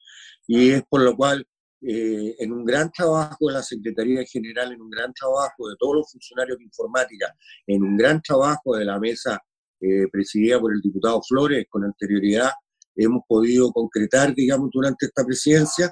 y 0.47 0.71
es 0.71 0.83
por 0.87 1.01
lo 1.01 1.15
cual 1.15 1.47
eh, 1.87 2.35
en 2.39 2.51
un 2.51 2.65
gran 2.65 2.91
trabajo 2.91 3.47
de 3.47 3.53
la 3.53 3.63
Secretaría 3.63 4.23
General, 4.25 4.71
en 4.71 4.81
un 4.81 4.89
gran 4.89 5.13
trabajo 5.13 5.67
de 5.67 5.75
todos 5.79 5.95
los 5.95 6.11
funcionarios 6.11 6.57
de 6.57 6.63
informática, 6.65 7.33
en 7.67 7.83
un 7.83 7.97
gran 7.97 8.21
trabajo 8.21 8.75
de 8.75 8.85
la 8.85 8.99
mesa 8.99 9.39
eh, 9.81 10.07
presidida 10.11 10.59
por 10.59 10.73
el 10.73 10.81
diputado 10.81 11.21
Flores 11.27 11.65
con 11.69 11.83
anterioridad, 11.83 12.51
hemos 12.95 13.23
podido 13.27 13.71
concretar, 13.71 14.33
digamos, 14.33 14.69
durante 14.71 15.05
esta 15.05 15.25
presidencia, 15.25 15.91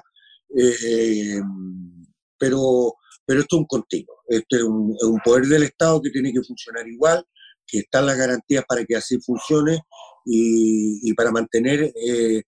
pero 2.38 2.94
pero 3.26 3.40
esto 3.40 3.56
es 3.56 3.60
un 3.60 3.66
continuo, 3.66 4.16
esto 4.28 4.56
es 4.56 4.62
un, 4.62 5.18
poder 5.24 5.46
del 5.46 5.62
Estado 5.64 6.00
que 6.02 6.10
tiene 6.10 6.32
que 6.32 6.42
funcionar 6.42 6.86
igual, 6.86 7.24
que 7.66 7.78
están 7.78 8.06
las 8.06 8.18
garantías 8.18 8.64
para 8.68 8.84
que 8.84 8.96
así 8.96 9.18
funcione 9.20 9.80
y, 10.26 11.12
para 11.14 11.30
mantener 11.30 11.84
eh, 11.84 12.42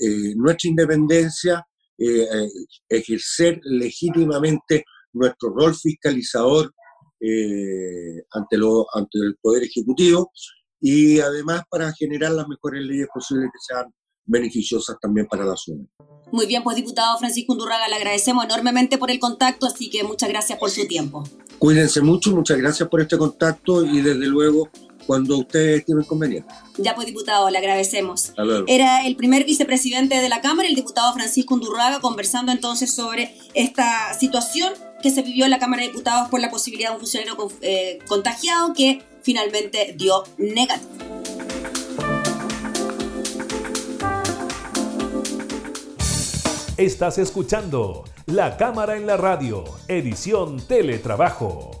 eh, 0.00 0.34
nuestra 0.36 0.70
independencia, 0.70 1.66
eh, 1.98 2.48
ejercer 2.88 3.60
legítimamente 3.64 4.84
nuestro 5.12 5.50
rol 5.50 5.74
fiscalizador 5.74 6.72
ante, 8.32 8.58
lo, 8.58 8.86
ante 8.92 9.18
el 9.18 9.36
Poder 9.40 9.62
Ejecutivo 9.62 10.30
y 10.80 11.20
además 11.20 11.62
para 11.70 11.90
generar 11.94 12.32
las 12.32 12.46
mejores 12.46 12.82
leyes 12.84 13.08
posibles 13.14 13.48
que 13.50 13.74
sean 13.74 13.86
beneficiosas 14.26 14.96
también 15.00 15.26
para 15.26 15.44
la 15.44 15.56
zona. 15.56 15.84
Muy 16.32 16.46
bien, 16.46 16.62
pues 16.62 16.76
diputado 16.76 17.16
Francisco 17.18 17.52
Undurraga, 17.52 17.88
le 17.88 17.96
agradecemos 17.96 18.44
enormemente 18.44 18.98
por 18.98 19.10
el 19.10 19.18
contacto, 19.18 19.66
así 19.66 19.90
que 19.90 20.02
muchas 20.02 20.28
gracias 20.28 20.58
por 20.58 20.70
su 20.70 20.86
tiempo. 20.86 21.24
Cuídense 21.58 22.00
mucho, 22.00 22.32
muchas 22.32 22.58
gracias 22.58 22.88
por 22.88 23.00
este 23.00 23.16
contacto 23.16 23.84
y 23.84 24.00
desde 24.00 24.26
luego 24.26 24.68
cuando 25.06 25.38
ustedes 25.38 25.84
tienen 25.84 26.04
conveniente. 26.04 26.52
Ya 26.78 26.94
pues, 26.94 27.06
diputado, 27.06 27.48
le 27.50 27.58
agradecemos. 27.58 28.32
Era 28.66 29.06
el 29.06 29.16
primer 29.16 29.44
vicepresidente 29.44 30.16
de 30.16 30.28
la 30.28 30.40
Cámara, 30.40 30.68
el 30.68 30.74
diputado 30.74 31.12
Francisco 31.12 31.54
Undurraga, 31.54 32.00
conversando 32.00 32.52
entonces 32.52 32.92
sobre 32.92 33.36
esta 33.54 34.14
situación 34.18 34.72
que 35.02 35.10
se 35.10 35.22
vivió 35.22 35.44
en 35.44 35.50
la 35.50 35.58
Cámara 35.58 35.82
de 35.82 35.88
Diputados 35.88 36.28
por 36.28 36.40
la 36.40 36.50
posibilidad 36.50 36.90
de 36.90 36.94
un 36.94 37.00
funcionario 37.00 37.36
eh, 37.60 37.98
contagiado 38.06 38.72
que 38.72 39.02
finalmente 39.22 39.94
dio 39.96 40.24
negativo. 40.38 41.22
Estás 46.76 47.18
escuchando 47.18 48.02
La 48.26 48.56
Cámara 48.56 48.96
en 48.96 49.06
la 49.06 49.16
Radio, 49.16 49.62
edición 49.86 50.60
Teletrabajo, 50.66 51.80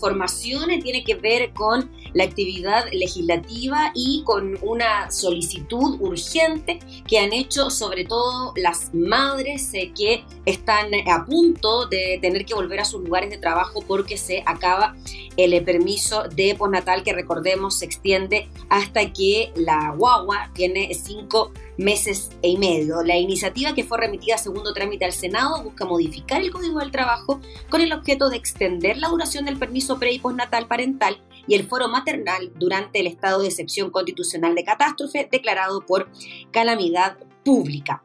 Otra 0.00 0.12
información 0.12 0.80
tiene 0.82 1.04
que 1.04 1.14
ver 1.14 1.52
con 1.52 1.90
la 2.14 2.24
actividad 2.24 2.86
legislativa 2.92 3.92
y 3.94 4.22
con 4.24 4.58
una 4.62 5.10
solicitud 5.10 6.00
urgente 6.00 6.78
que 7.06 7.18
han 7.18 7.32
hecho 7.32 7.70
sobre 7.70 8.04
todo 8.04 8.52
las 8.56 8.92
madres 8.94 9.72
eh, 9.74 9.92
que 9.94 10.24
están 10.44 10.86
a 11.08 11.24
punto 11.24 11.86
de 11.86 12.18
tener 12.20 12.44
que 12.44 12.54
volver 12.54 12.80
a 12.80 12.84
sus 12.84 13.02
lugares 13.02 13.30
de 13.30 13.38
trabajo 13.38 13.82
porque 13.86 14.16
se 14.16 14.42
acaba 14.46 14.96
el 15.36 15.62
permiso 15.64 16.24
de 16.24 16.54
postnatal 16.54 17.02
que 17.02 17.12
recordemos 17.12 17.78
se 17.78 17.84
extiende 17.84 18.48
hasta 18.68 19.12
que 19.12 19.52
la 19.54 19.94
guagua 19.96 20.50
tiene 20.54 20.92
cinco 20.94 21.52
meses 21.76 22.30
y 22.42 22.58
medio. 22.58 23.02
La 23.02 23.16
iniciativa 23.16 23.74
que 23.74 23.84
fue 23.84 23.98
remitida 23.98 24.34
a 24.34 24.38
segundo 24.38 24.72
trámite 24.72 25.04
al 25.04 25.12
Senado 25.12 25.62
busca 25.62 25.84
modificar 25.84 26.40
el 26.40 26.50
Código 26.50 26.78
del 26.80 26.90
Trabajo 26.90 27.40
con 27.68 27.80
el 27.80 27.92
objeto 27.92 28.28
de 28.28 28.36
extender 28.36 28.98
la 28.98 29.08
duración 29.08 29.44
del 29.44 29.58
permiso 29.58 29.98
pre 29.98 30.12
y 30.12 30.18
postnatal 30.18 30.66
parental 30.66 31.22
y 31.46 31.54
el 31.54 31.66
foro 31.66 31.88
maternal 31.88 32.52
durante 32.56 33.00
el 33.00 33.06
estado 33.06 33.40
de 33.40 33.48
excepción 33.48 33.90
constitucional 33.90 34.54
de 34.54 34.64
catástrofe 34.64 35.28
declarado 35.30 35.84
por 35.86 36.08
calamidad 36.50 37.18
pública. 37.44 38.02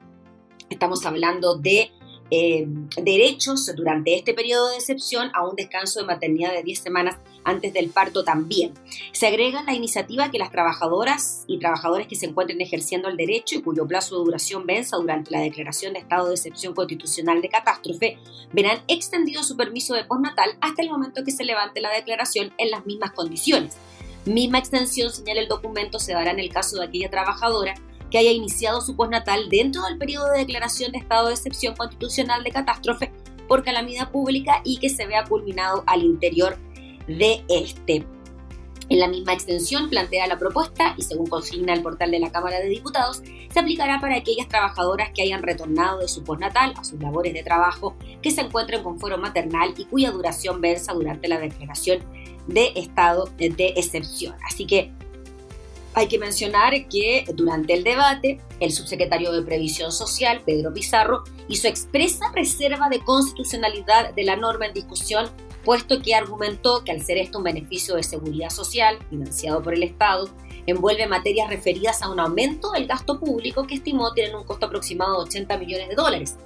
Estamos 0.69 1.05
hablando 1.05 1.55
de 1.57 1.91
eh, 2.37 2.67
derechos 3.01 3.71
durante 3.77 4.13
este 4.13 4.33
periodo 4.33 4.69
de 4.69 4.75
excepción 4.75 5.31
a 5.33 5.47
un 5.47 5.55
descanso 5.55 6.01
de 6.01 6.05
maternidad 6.05 6.51
de 6.51 6.63
10 6.63 6.79
semanas 6.79 7.15
antes 7.45 7.71
del 7.71 7.89
parto 7.89 8.25
también. 8.25 8.73
Se 9.13 9.27
agrega 9.27 9.63
la 9.63 9.73
iniciativa 9.73 10.29
que 10.29 10.37
las 10.37 10.51
trabajadoras 10.51 11.45
y 11.47 11.59
trabajadores 11.59 12.07
que 12.07 12.17
se 12.17 12.25
encuentren 12.25 12.59
ejerciendo 12.59 13.07
el 13.07 13.15
derecho 13.15 13.55
y 13.55 13.61
cuyo 13.61 13.87
plazo 13.87 14.17
de 14.17 14.25
duración 14.25 14.65
venza 14.65 14.97
durante 14.97 15.31
la 15.31 15.39
declaración 15.39 15.93
de 15.93 15.99
estado 15.99 16.27
de 16.27 16.35
excepción 16.35 16.73
constitucional 16.73 17.41
de 17.41 17.47
catástrofe 17.47 18.17
verán 18.51 18.79
extendido 18.89 19.41
su 19.41 19.55
permiso 19.55 19.93
de 19.93 20.03
postnatal 20.03 20.57
hasta 20.59 20.81
el 20.81 20.89
momento 20.89 21.23
que 21.23 21.31
se 21.31 21.45
levante 21.45 21.79
la 21.79 21.91
declaración 21.91 22.53
en 22.57 22.69
las 22.69 22.85
mismas 22.85 23.11
condiciones. 23.13 23.77
Misma 24.25 24.59
extensión, 24.59 25.13
señala 25.13 25.39
el 25.39 25.47
documento, 25.47 25.99
se 25.99 26.11
dará 26.11 26.31
en 26.31 26.39
el 26.39 26.49
caso 26.49 26.77
de 26.77 26.85
aquella 26.85 27.09
trabajadora 27.09 27.75
que 28.09 28.17
haya 28.17 28.31
iniciado 28.31 28.81
su 28.81 28.95
postnatal 28.95 29.49
dentro 29.49 29.83
del 29.83 29.97
periodo 29.97 30.31
de 30.31 30.39
declaración 30.39 30.91
de 30.91 30.99
estado 30.99 31.27
de 31.27 31.33
excepción 31.33 31.75
constitucional 31.75 32.43
de 32.43 32.51
catástrofe 32.51 33.11
por 33.47 33.63
calamidad 33.63 34.11
pública 34.11 34.61
y 34.63 34.77
que 34.77 34.89
se 34.89 35.05
vea 35.05 35.23
culminado 35.23 35.83
al 35.87 36.03
interior 36.03 36.57
de 37.07 37.43
este. 37.49 38.05
En 38.87 38.99
la 38.99 39.07
misma 39.07 39.33
extensión 39.33 39.89
plantea 39.89 40.27
la 40.27 40.37
propuesta 40.37 40.93
y 40.95 41.01
según 41.01 41.25
consigna 41.25 41.73
el 41.73 41.81
portal 41.81 42.11
de 42.11 42.19
la 42.19 42.31
Cámara 42.31 42.59
de 42.59 42.69
Diputados, 42.69 43.23
se 43.49 43.59
aplicará 43.59 43.99
para 43.99 44.17
aquellas 44.17 44.47
trabajadoras 44.47 45.09
que 45.11 45.23
hayan 45.23 45.41
retornado 45.41 45.99
de 45.99 46.07
su 46.07 46.23
postnatal 46.23 46.73
a 46.77 46.83
sus 46.83 47.01
labores 47.01 47.33
de 47.33 47.41
trabajo, 47.41 47.95
que 48.21 48.29
se 48.29 48.41
encuentren 48.41 48.83
con 48.83 48.99
fuero 48.99 49.17
maternal 49.17 49.73
y 49.75 49.85
cuya 49.85 50.11
duración 50.11 50.61
venza 50.61 50.93
durante 50.93 51.27
la 51.27 51.39
declaración 51.39 52.03
de 52.47 52.73
estado 52.75 53.27
de 53.37 53.73
excepción. 53.75 54.35
Así 54.45 54.67
que 54.67 54.91
hay 55.95 56.07
que 56.07 56.19
mencionar 56.19 56.73
que 56.89 57.25
durante 57.33 57.73
el 57.73 57.83
debate, 57.83 58.41
el 58.59 58.71
subsecretario 58.71 59.31
de 59.31 59.41
Previsión 59.41 59.93
Social, 59.93 60.41
Pedro 60.45 60.73
Pizarro, 60.73 61.23
hizo 61.47 61.69
expresa 61.69 62.31
reserva 62.33 62.89
de 62.89 62.99
constitucionalidad 62.99 64.13
de 64.13 64.23
la 64.25 64.35
norma 64.35 64.65
en 64.65 64.73
discusión, 64.73 65.29
puesto 65.63 66.01
que 66.01 66.13
argumentó 66.13 66.83
que 66.83 66.91
al 66.91 67.01
ser 67.01 67.17
esto 67.17 67.37
un 67.37 67.45
beneficio 67.45 67.95
de 67.95 68.03
seguridad 68.03 68.49
social 68.49 68.99
financiado 69.09 69.63
por 69.63 69.73
el 69.73 69.83
Estado, 69.83 70.29
envuelve 70.67 71.07
materias 71.07 71.49
referidas 71.49 72.01
a 72.01 72.09
un 72.09 72.19
aumento 72.19 72.71
del 72.71 72.87
gasto 72.87 73.19
público 73.19 73.65
que 73.65 73.75
estimó 73.75 74.13
tienen 74.13 74.35
un 74.35 74.43
costo 74.43 74.65
aproximado 74.65 75.19
de 75.19 75.29
80 75.29 75.57
millones 75.57 75.89
de 75.89 75.95
dólares. 75.95 76.37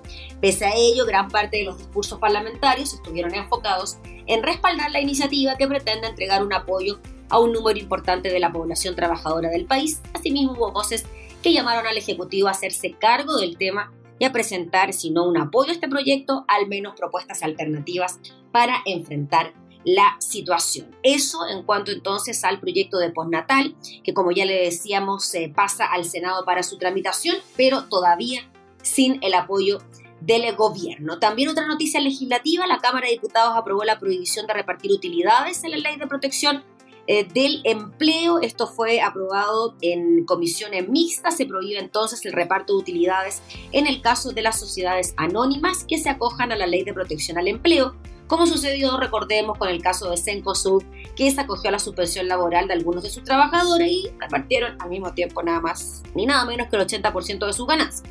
Pese 0.41 0.65
a 0.65 0.75
ello, 0.75 1.05
gran 1.05 1.27
parte 1.29 1.57
de 1.57 1.63
los 1.63 1.77
discursos 1.77 2.19
parlamentarios 2.19 2.93
estuvieron 2.93 3.33
enfocados 3.33 3.97
en 4.27 4.43
respaldar 4.43 4.91
la 4.91 5.01
iniciativa 5.01 5.57
que 5.57 5.67
pretende 5.67 6.07
entregar 6.07 6.43
un 6.43 6.53
apoyo 6.53 6.99
a 7.29 7.39
un 7.39 7.51
número 7.51 7.79
importante 7.79 8.29
de 8.29 8.39
la 8.39 8.51
población 8.51 8.95
trabajadora 8.95 9.49
del 9.49 9.65
país. 9.65 10.01
Asimismo, 10.13 10.53
hubo 10.53 10.71
voces 10.71 11.05
que 11.41 11.53
llamaron 11.53 11.87
al 11.87 11.97
Ejecutivo 11.97 12.47
a 12.47 12.51
hacerse 12.51 12.93
cargo 12.93 13.37
del 13.37 13.57
tema 13.57 13.93
y 14.19 14.25
a 14.25 14.31
presentar, 14.31 14.93
si 14.93 15.11
no 15.11 15.27
un 15.27 15.37
apoyo 15.37 15.69
a 15.69 15.73
este 15.73 15.87
proyecto, 15.87 16.43
al 16.47 16.67
menos 16.67 16.95
propuestas 16.95 17.41
alternativas 17.41 18.19
para 18.51 18.75
enfrentar 18.85 19.53
la 19.85 20.17
situación. 20.19 20.93
Eso 21.03 21.47
en 21.47 21.63
cuanto 21.63 21.91
entonces 21.91 22.43
al 22.43 22.59
proyecto 22.59 22.97
de 22.97 23.11
postnatal, 23.11 23.75
que 24.03 24.13
como 24.13 24.31
ya 24.31 24.45
le 24.45 24.61
decíamos, 24.61 25.25
se 25.25 25.49
pasa 25.49 25.85
al 25.85 26.03
Senado 26.03 26.43
para 26.43 26.63
su 26.63 26.77
tramitación, 26.77 27.37
pero 27.55 27.85
todavía 27.85 28.41
sin 28.81 29.23
el 29.23 29.33
apoyo 29.33 29.79
del 30.19 30.53
gobierno. 30.55 31.17
También 31.19 31.49
otra 31.49 31.65
noticia 31.65 32.01
legislativa, 32.01 32.67
la 32.67 32.79
Cámara 32.79 33.07
de 33.07 33.13
Diputados 33.13 33.53
aprobó 33.55 33.85
la 33.85 33.99
prohibición 33.99 34.47
de 34.47 34.53
repartir 34.53 34.91
utilidades 34.91 35.63
en 35.63 35.71
la 35.71 35.77
ley 35.77 35.95
de 35.97 36.07
protección 36.07 36.63
eh, 37.11 37.23
del 37.23 37.61
empleo. 37.63 38.39
Esto 38.39 38.67
fue 38.67 39.01
aprobado 39.01 39.75
en 39.81 40.25
comisiones 40.25 40.87
mixtas. 40.87 41.37
Se 41.37 41.47
prohíbe 41.47 41.79
entonces 41.79 42.23
el 42.23 42.33
reparto 42.33 42.73
de 42.73 42.79
utilidades 42.79 43.41
en 43.71 43.87
el 43.87 43.99
caso 44.01 44.31
de 44.31 44.43
las 44.43 44.59
sociedades 44.59 45.15
anónimas 45.17 45.85
que 45.85 45.97
se 45.97 46.09
acojan 46.09 46.51
a 46.51 46.55
la 46.55 46.67
ley 46.67 46.83
de 46.83 46.93
protección 46.93 47.39
al 47.39 47.47
empleo, 47.47 47.95
como 48.29 48.45
sucedió, 48.45 48.95
recordemos, 48.97 49.57
con 49.57 49.69
el 49.69 49.81
caso 49.81 50.11
de 50.11 50.17
Cencosud, 50.17 50.83
que 51.15 51.31
se 51.31 51.41
acogió 51.41 51.69
a 51.69 51.71
la 51.71 51.79
suspensión 51.79 52.27
laboral 52.27 52.67
de 52.67 52.75
algunos 52.75 53.01
de 53.01 53.09
sus 53.09 53.23
trabajadores 53.23 53.91
y 53.91 54.07
repartieron 54.19 54.79
al 54.79 54.89
mismo 54.89 55.15
tiempo 55.15 55.41
nada 55.41 55.59
más 55.61 56.03
ni 56.13 56.27
nada 56.27 56.45
menos 56.45 56.67
que 56.67 56.75
el 56.75 56.83
80% 56.83 57.47
de 57.47 57.53
sus 57.53 57.65
ganancias. 57.65 58.03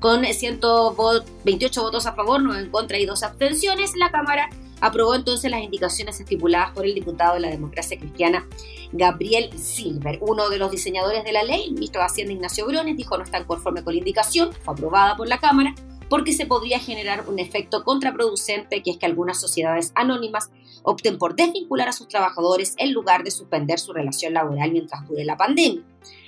Con 0.00 0.24
128 0.24 1.82
votos 1.82 2.06
a 2.06 2.14
favor, 2.14 2.40
9 2.42 2.58
en 2.58 2.70
contra 2.70 2.96
y 2.96 3.04
2 3.04 3.22
abstenciones, 3.22 3.94
la 3.96 4.10
Cámara 4.10 4.48
aprobó 4.80 5.14
entonces 5.14 5.50
las 5.50 5.62
indicaciones 5.62 6.20
estipuladas 6.20 6.72
por 6.72 6.84
el 6.84 6.94
diputado 6.94 7.34
de 7.34 7.40
la 7.40 7.48
democracia 7.48 7.98
cristiana 7.98 8.46
Gabriel 8.92 9.50
Silver. 9.58 10.18
Uno 10.20 10.48
de 10.48 10.58
los 10.58 10.70
diseñadores 10.70 11.24
de 11.24 11.32
la 11.32 11.42
ley, 11.42 11.64
el 11.66 11.74
ministro 11.74 12.00
de 12.00 12.06
Hacienda 12.06 12.32
Ignacio 12.32 12.66
Brones, 12.66 12.96
dijo 12.96 13.16
no 13.16 13.24
están 13.24 13.44
conforme 13.44 13.82
con 13.82 13.94
la 13.94 13.98
indicación, 13.98 14.52
fue 14.52 14.74
aprobada 14.74 15.16
por 15.16 15.28
la 15.28 15.38
Cámara, 15.38 15.74
porque 16.08 16.32
se 16.32 16.46
podría 16.46 16.78
generar 16.78 17.28
un 17.28 17.38
efecto 17.38 17.82
contraproducente, 17.82 18.82
que 18.82 18.90
es 18.90 18.96
que 18.96 19.06
algunas 19.06 19.40
sociedades 19.40 19.92
anónimas 19.94 20.50
opten 20.82 21.18
por 21.18 21.34
desvincular 21.34 21.88
a 21.88 21.92
sus 21.92 22.08
trabajadores 22.08 22.74
en 22.78 22.92
lugar 22.92 23.24
de 23.24 23.32
suspender 23.32 23.78
su 23.78 23.92
relación 23.92 24.34
laboral 24.34 24.70
mientras 24.70 25.06
dure 25.08 25.24
la 25.24 25.36
pandemia. 25.36 25.82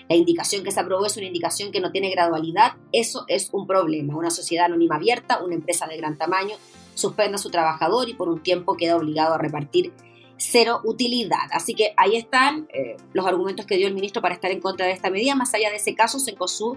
La 0.09 0.17
indicación 0.17 0.65
que 0.65 0.71
se 0.73 0.81
aprobó 0.81 1.05
es 1.05 1.17
una 1.17 1.27
indicación 1.27 1.71
que 1.71 1.81
no 1.81 1.93
tiene 1.93 2.11
gradualidad, 2.11 2.73
eso 2.93 3.25
es 3.29 3.51
un 3.53 3.67
problema. 3.67 4.17
Una 4.17 4.31
sociedad 4.31 4.65
anónima 4.65 4.97
abierta, 4.97 5.45
una 5.45 5.55
empresa 5.55 5.87
de 5.87 5.99
gran 5.99 6.17
tamaño, 6.17 6.57
suspende 6.99 7.37
a 7.37 7.39
su 7.39 7.51
trabajador 7.51 8.09
y 8.09 8.15
por 8.15 8.29
un 8.29 8.43
tiempo 8.43 8.77
queda 8.77 8.97
obligado 8.97 9.35
a 9.35 9.39
repartir 9.39 9.93
cero 10.37 10.81
utilidad. 10.85 11.49
Así 11.53 11.75
que 11.75 11.93
ahí 11.97 12.17
están 12.17 12.69
eh, 12.73 12.97
los 13.13 13.27
argumentos 13.27 13.67
que 13.67 13.77
dio 13.77 13.87
el 13.87 13.95
ministro 13.95 14.23
para 14.23 14.35
estar 14.35 14.51
en 14.51 14.61
contra 14.61 14.87
de 14.87 14.93
esta 14.93 15.11
medida. 15.11 15.35
Más 15.35 15.53
allá 15.55 15.71
de 15.71 15.77
ese 15.77 15.95
caso, 15.95 16.19
Sencosud, 16.19 16.77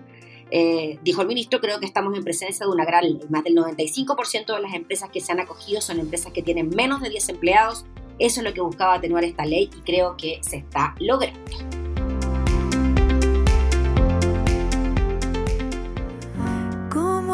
eh, 0.49 0.99
dijo 1.03 1.21
el 1.21 1.27
ministro, 1.27 1.62
creo 1.62 1.79
que 1.79 1.86
estamos 1.86 2.15
en 2.17 2.23
presencia 2.23 2.65
de 2.65 2.71
una 2.71 2.86
gran 2.86 3.03
ley. 3.03 3.19
Más 3.29 3.43
del 3.43 3.55
95% 3.55 4.53
de 4.55 4.62
las 4.62 4.73
empresas 4.73 5.10
que 5.10 5.21
se 5.21 5.31
han 5.31 5.39
acogido 5.39 5.81
son 5.81 5.99
empresas 5.99 6.34
que 6.34 6.41
tienen 6.41 6.69
menos 6.69 7.01
de 7.01 7.10
10 7.10 7.29
empleados. 7.29 7.86
Eso 8.19 8.41
es 8.41 8.45
lo 8.45 8.53
que 8.53 8.62
buscaba 8.62 8.95
atenuar 8.95 9.23
esta 9.23 9.45
ley 9.45 9.69
y 9.75 9.81
creo 9.81 10.17
que 10.17 10.39
se 10.41 10.57
está 10.57 10.95
logrando. 10.99 11.90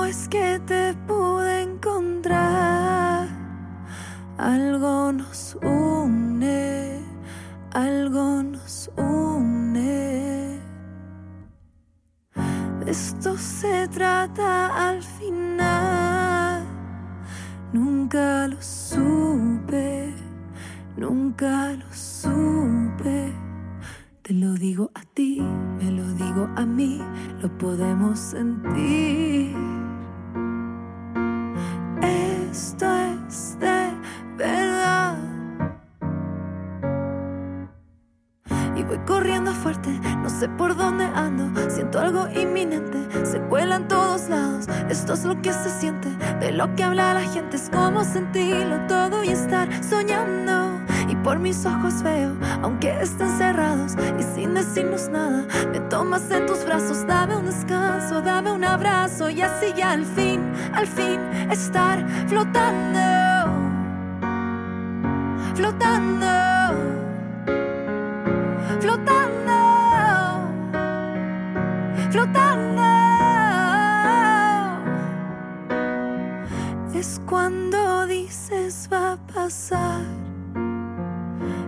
Es 0.07 0.29
que 0.29 0.59
te 0.65 0.93
pude 1.05 1.63
encontrar? 1.63 3.27
Algo 4.37 5.11
nos 5.11 5.57
une, 5.61 7.01
algo 7.73 8.43
nos 8.43 8.89
une. 8.95 10.61
esto 12.85 13.37
se 13.37 13.87
trata 13.89 14.89
al 14.89 15.03
final. 15.03 16.63
Nunca 17.73 18.47
lo 18.47 18.61
supe, 18.61 20.13
nunca 20.95 21.73
lo 21.73 21.93
supe. 21.93 23.33
Te 24.21 24.33
lo 24.33 24.53
digo 24.53 24.89
a 24.93 25.01
ti, 25.13 25.41
me 25.79 25.91
lo 25.91 26.05
digo 26.13 26.47
a 26.55 26.65
mí, 26.65 27.01
lo 27.41 27.49
podemos 27.57 28.19
sentir. 28.19 29.76
Esto 32.57 32.87
es 33.27 33.55
de 33.59 33.91
verdad. 34.35 35.15
Y 38.75 38.81
voy 38.81 38.97
corriendo 39.05 39.53
fuerte, 39.53 39.91
no 40.23 40.27
sé 40.27 40.49
por 40.49 40.75
dónde 40.75 41.05
ando, 41.05 41.51
siento 41.69 41.99
algo 41.99 42.27
inminente, 42.29 42.97
se 43.27 43.39
cuela 43.41 43.75
en 43.75 43.87
todos 43.87 44.27
lados. 44.29 44.65
Esto 44.89 45.13
es 45.13 45.23
lo 45.25 45.39
que 45.39 45.53
se 45.53 45.69
siente, 45.69 46.09
de 46.39 46.51
lo 46.51 46.73
que 46.75 46.83
habla 46.83 47.13
la 47.13 47.21
gente, 47.21 47.57
es 47.57 47.69
como 47.69 48.03
sentirlo 48.03 48.87
todo 48.87 49.23
y 49.23 49.29
estar 49.29 49.69
soñando. 49.83 50.76
Y 51.07 51.15
por 51.17 51.39
mis 51.39 51.65
ojos 51.65 52.03
veo, 52.03 52.35
aunque 52.61 52.89
estén 53.01 53.29
cerrados 53.37 53.95
y 54.19 54.23
sin 54.23 54.53
decirnos 54.53 55.09
nada, 55.09 55.45
me 55.71 55.79
tomas 55.89 56.29
en 56.31 56.45
tus 56.45 56.65
brazos, 56.65 57.05
dame 57.07 57.35
un 57.37 57.45
descanso, 57.45 58.21
dame 58.21 58.51
un 58.51 58.63
abrazo 58.63 59.29
y 59.29 59.41
así 59.41 59.67
ya 59.75 59.91
al 59.91 60.05
fin, 60.05 60.41
al 60.73 60.87
fin 60.87 61.19
estar 61.49 62.05
flotando 62.27 63.27
flotando. 65.57 66.27
flotando, 68.79 69.57
flotando. 72.11 72.83
Es 76.93 77.19
cuando 77.25 78.05
dices 78.07 78.87
va 78.91 79.13
a 79.13 79.17
pasar 79.33 80.26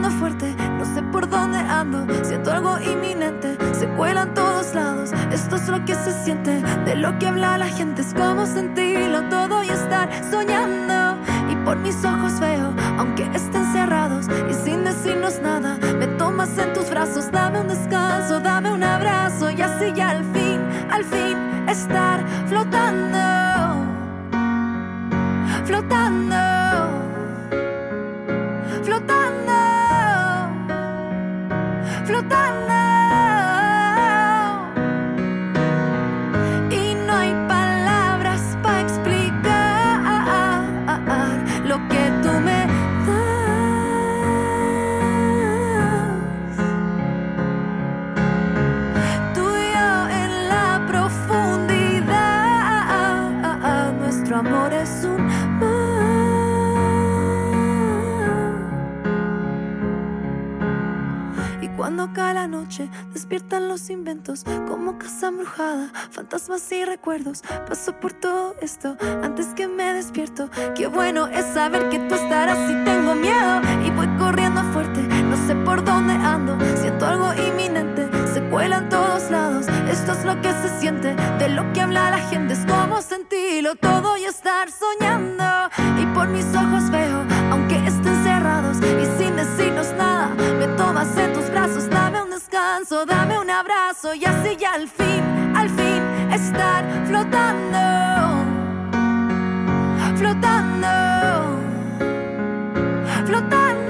No 0.00 0.84
sé 0.84 1.02
por 1.12 1.28
dónde 1.28 1.58
ando. 1.58 2.06
Siento 2.24 2.52
algo 2.52 2.78
inminente, 2.80 3.56
se 3.72 3.86
cuela 3.88 4.22
en 4.22 4.34
todos 4.34 4.74
lados. 4.74 5.10
Esto 5.32 5.56
es 5.56 5.68
lo 5.68 5.84
que 5.84 5.94
se 5.94 6.12
siente, 6.24 6.62
de 6.84 6.94
lo 6.96 7.18
que 7.18 7.28
habla 7.28 7.58
la 7.58 7.66
gente. 7.66 8.02
Es 8.02 8.14
como 8.14 8.46
sentirlo 8.46 9.22
todo 9.28 9.62
y 9.62 9.68
estar 9.68 10.08
soñando. 10.30 11.18
Y 11.50 11.56
por 11.64 11.76
mis 11.78 12.04
ojos 12.04 12.38
veo, 12.40 12.72
aunque 12.98 13.24
estén 13.34 13.64
cerrados 13.72 14.26
y 14.50 14.54
sin 14.54 14.84
decirnos 14.84 15.40
nada, 15.40 15.78
me 15.98 16.06
tomas 16.18 16.56
en 16.58 16.72
tus 16.72 16.90
brazos. 16.90 17.30
Dame 17.30 17.60
un 17.60 17.68
descanso, 17.68 18.40
dame 18.40 18.72
un 18.72 18.82
abrazo 18.82 19.50
y 19.50 19.60
así 19.62 19.92
ya 19.94 20.10
al 20.10 20.24
fin, 20.32 20.60
al 20.90 21.04
fin 21.04 21.36
estar 21.68 22.24
flotando, 22.48 23.84
flotando, 25.64 26.36
despiertan 63.12 63.68
los 63.68 63.90
inventos 63.90 64.44
como 64.66 64.98
casa 64.98 65.28
embrujada, 65.28 65.90
fantasmas 66.10 66.70
y 66.72 66.84
recuerdos. 66.84 67.42
Paso 67.68 67.92
por 68.00 68.12
todo 68.12 68.54
esto 68.60 68.96
antes 69.22 69.46
que 69.54 69.68
me 69.68 69.92
despierto. 69.94 70.50
Qué 70.74 70.86
bueno 70.86 71.26
es 71.26 71.44
saber 71.54 71.88
que 71.88 71.98
tú 71.98 72.14
estarás 72.14 72.58
y 72.70 72.84
tengo 72.84 73.14
miedo. 73.14 73.60
Y 73.84 73.90
voy 73.90 74.08
corriendo 74.18 74.62
fuerte, 74.72 75.00
no 75.02 75.36
sé 75.46 75.54
por 75.56 75.84
dónde 75.84 76.14
ando. 76.14 76.56
Siento 76.76 77.06
algo 77.06 77.32
inminente, 77.34 78.08
se 78.32 78.42
cuela 78.48 78.78
en 78.78 78.88
todos 78.88 79.30
lados. 79.30 79.66
Esto 79.90 80.12
es 80.12 80.24
lo 80.24 80.40
que 80.40 80.52
se 80.52 80.80
siente, 80.80 81.14
de 81.38 81.48
lo 81.48 81.72
que 81.72 81.80
habla 81.80 82.10
la 82.10 82.18
gente. 82.18 82.54
Es 82.54 82.64
como 82.66 83.00
sentirlo 83.02 83.74
todo 83.76 84.16
y 84.16 84.24
estar 84.24 84.68
soñando. 84.70 85.44
Y 86.00 86.06
por 86.14 86.28
mis 86.28 86.46
ojos 86.54 86.90
veo, 86.90 87.24
aunque 87.50 87.76
estén 87.86 88.22
cerrados 88.22 88.78
y 88.78 89.22
sin 89.22 89.36
decirnos 89.36 89.92
nada, 89.96 90.28
me 90.58 90.66
tomas 90.76 91.16
en 91.16 91.32
tus 91.32 91.50
brazos, 91.50 91.87
dame 92.86 93.36
un 93.36 93.50
abrazo 93.50 94.14
y 94.14 94.24
así 94.24 94.56
ya 94.56 94.74
al 94.74 94.86
fin, 94.86 95.20
al 95.56 95.68
fin 95.68 96.00
estar 96.32 96.84
flotando, 97.08 98.44
flotando, 100.16 100.86
flotando, 103.26 103.87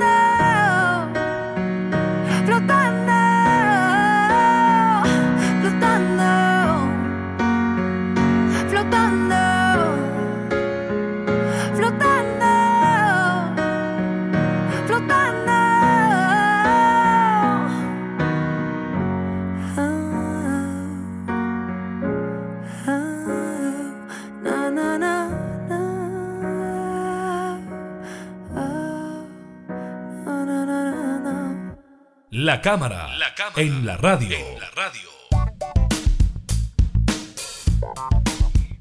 La 32.48 32.62
cámara, 32.62 33.11
en 33.56 33.84
la 33.84 33.98
radio. 33.98 34.38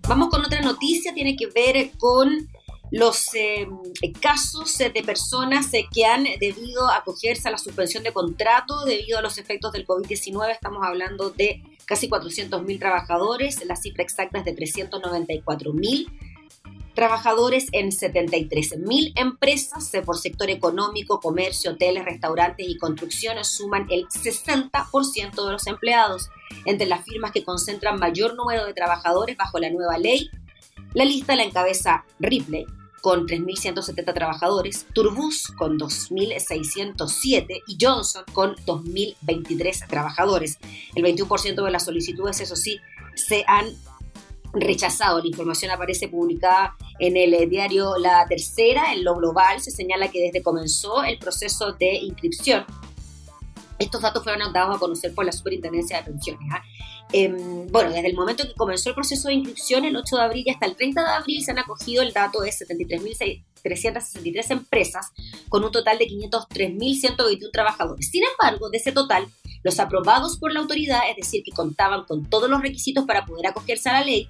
Vamos 0.07 0.29
con 0.29 0.45
otra 0.45 0.61
noticia, 0.61 1.13
tiene 1.13 1.35
que 1.35 1.47
ver 1.47 1.91
con 1.97 2.47
los 2.91 3.35
eh, 3.35 3.67
casos 4.21 4.77
de 4.77 5.03
personas 5.05 5.73
eh, 5.73 5.85
que 5.93 6.05
han 6.05 6.23
debido 6.39 6.89
acogerse 6.89 7.49
a 7.49 7.51
la 7.51 7.57
suspensión 7.57 8.03
de 8.03 8.13
contrato 8.13 8.85
debido 8.85 9.19
a 9.19 9.21
los 9.21 9.37
efectos 9.37 9.73
del 9.73 9.85
COVID-19. 9.85 10.49
Estamos 10.49 10.81
hablando 10.85 11.31
de 11.31 11.61
casi 11.83 12.07
400.000 12.07 12.79
trabajadores, 12.79 13.65
la 13.65 13.75
cifra 13.75 14.01
exacta 14.01 14.39
es 14.39 14.45
de 14.45 14.55
394.000 14.55 16.07
trabajadores 16.97 17.67
en 17.73 17.91
73.000 17.91 19.13
empresas 19.15 19.91
por 20.03 20.17
sector 20.17 20.49
económico, 20.49 21.19
comercio, 21.19 21.73
hoteles, 21.73 22.03
restaurantes 22.03 22.67
y 22.67 22.75
construcciones 22.79 23.49
suman 23.49 23.85
el 23.91 24.07
60% 24.07 25.45
de 25.45 25.51
los 25.51 25.67
empleados. 25.67 26.31
Entre 26.65 26.87
las 26.87 27.05
firmas 27.05 27.31
que 27.31 27.43
concentran 27.43 27.99
mayor 27.99 28.35
número 28.35 28.65
de 28.65 28.73
trabajadores 28.73 29.37
bajo 29.37 29.59
la 29.59 29.69
nueva 29.69 29.99
ley, 29.99 30.31
la 30.95 31.05
lista 31.05 31.35
la 31.35 31.43
encabeza 31.43 32.03
Ripley 32.19 32.65
con 33.01 33.27
3.170 33.27 34.11
trabajadores, 34.15 34.87
Turbus 34.91 35.53
con 35.55 35.77
2.607 35.77 37.61
y 37.67 37.77
Johnson 37.79 38.23
con 38.33 38.55
2.023 38.65 39.87
trabajadores. 39.87 40.57
El 40.95 41.03
21% 41.03 41.63
de 41.63 41.71
las 41.71 41.85
solicitudes, 41.85 42.41
eso 42.41 42.55
sí, 42.55 42.79
se 43.13 43.45
han 43.47 43.67
rechazado. 44.53 45.19
La 45.19 45.27
información 45.27 45.71
aparece 45.71 46.07
publicada 46.07 46.75
en 46.99 47.17
el 47.17 47.33
eh, 47.33 47.47
diario 47.47 47.97
La 47.97 48.25
Tercera, 48.27 48.93
en 48.93 49.03
lo 49.03 49.15
global. 49.15 49.61
Se 49.61 49.71
señala 49.71 50.09
que 50.09 50.21
desde 50.21 50.43
comenzó 50.43 51.03
el 51.03 51.17
proceso 51.19 51.73
de 51.73 51.95
inscripción, 51.95 52.65
estos 53.79 54.01
datos 54.01 54.23
fueron 54.23 54.53
dados 54.53 54.75
a 54.75 54.79
conocer 54.79 55.13
por 55.13 55.25
la 55.25 55.31
Superintendencia 55.31 55.97
de 55.97 56.03
Pensiones. 56.03 56.49
¿ah? 56.51 56.63
Em, 57.11 57.67
bueno, 57.67 57.91
desde 57.91 58.07
el 58.07 58.15
momento 58.15 58.43
que 58.43 58.55
comenzó 58.55 58.89
el 58.89 58.95
proceso 58.95 59.27
de 59.27 59.35
inscripción, 59.35 59.85
el 59.85 59.95
8 59.95 60.17
de 60.17 60.23
abril 60.23 60.43
y 60.45 60.49
hasta 60.49 60.65
el 60.65 60.75
30 60.75 61.01
de 61.01 61.09
abril, 61.09 61.43
se 61.43 61.51
han 61.51 61.59
acogido 61.59 62.03
el 62.03 62.11
dato 62.11 62.41
de 62.41 62.49
73.363 62.49 64.51
empresas 64.51 65.11
con 65.47 65.63
un 65.63 65.71
total 65.71 65.97
de 65.99 66.07
503.121 66.07 67.51
trabajadores. 67.51 68.09
Sin 68.09 68.23
embargo, 68.23 68.69
de 68.69 68.77
ese 68.77 68.91
total, 68.91 69.27
los 69.63 69.79
aprobados 69.79 70.37
por 70.37 70.51
la 70.51 70.59
autoridad, 70.59 71.09
es 71.09 71.15
decir, 71.15 71.43
que 71.43 71.51
contaban 71.51 72.03
con 72.05 72.25
todos 72.25 72.49
los 72.49 72.61
requisitos 72.61 73.05
para 73.05 73.25
poder 73.25 73.47
acogerse 73.47 73.89
a 73.89 73.93
la 73.93 74.03
ley, 74.03 74.27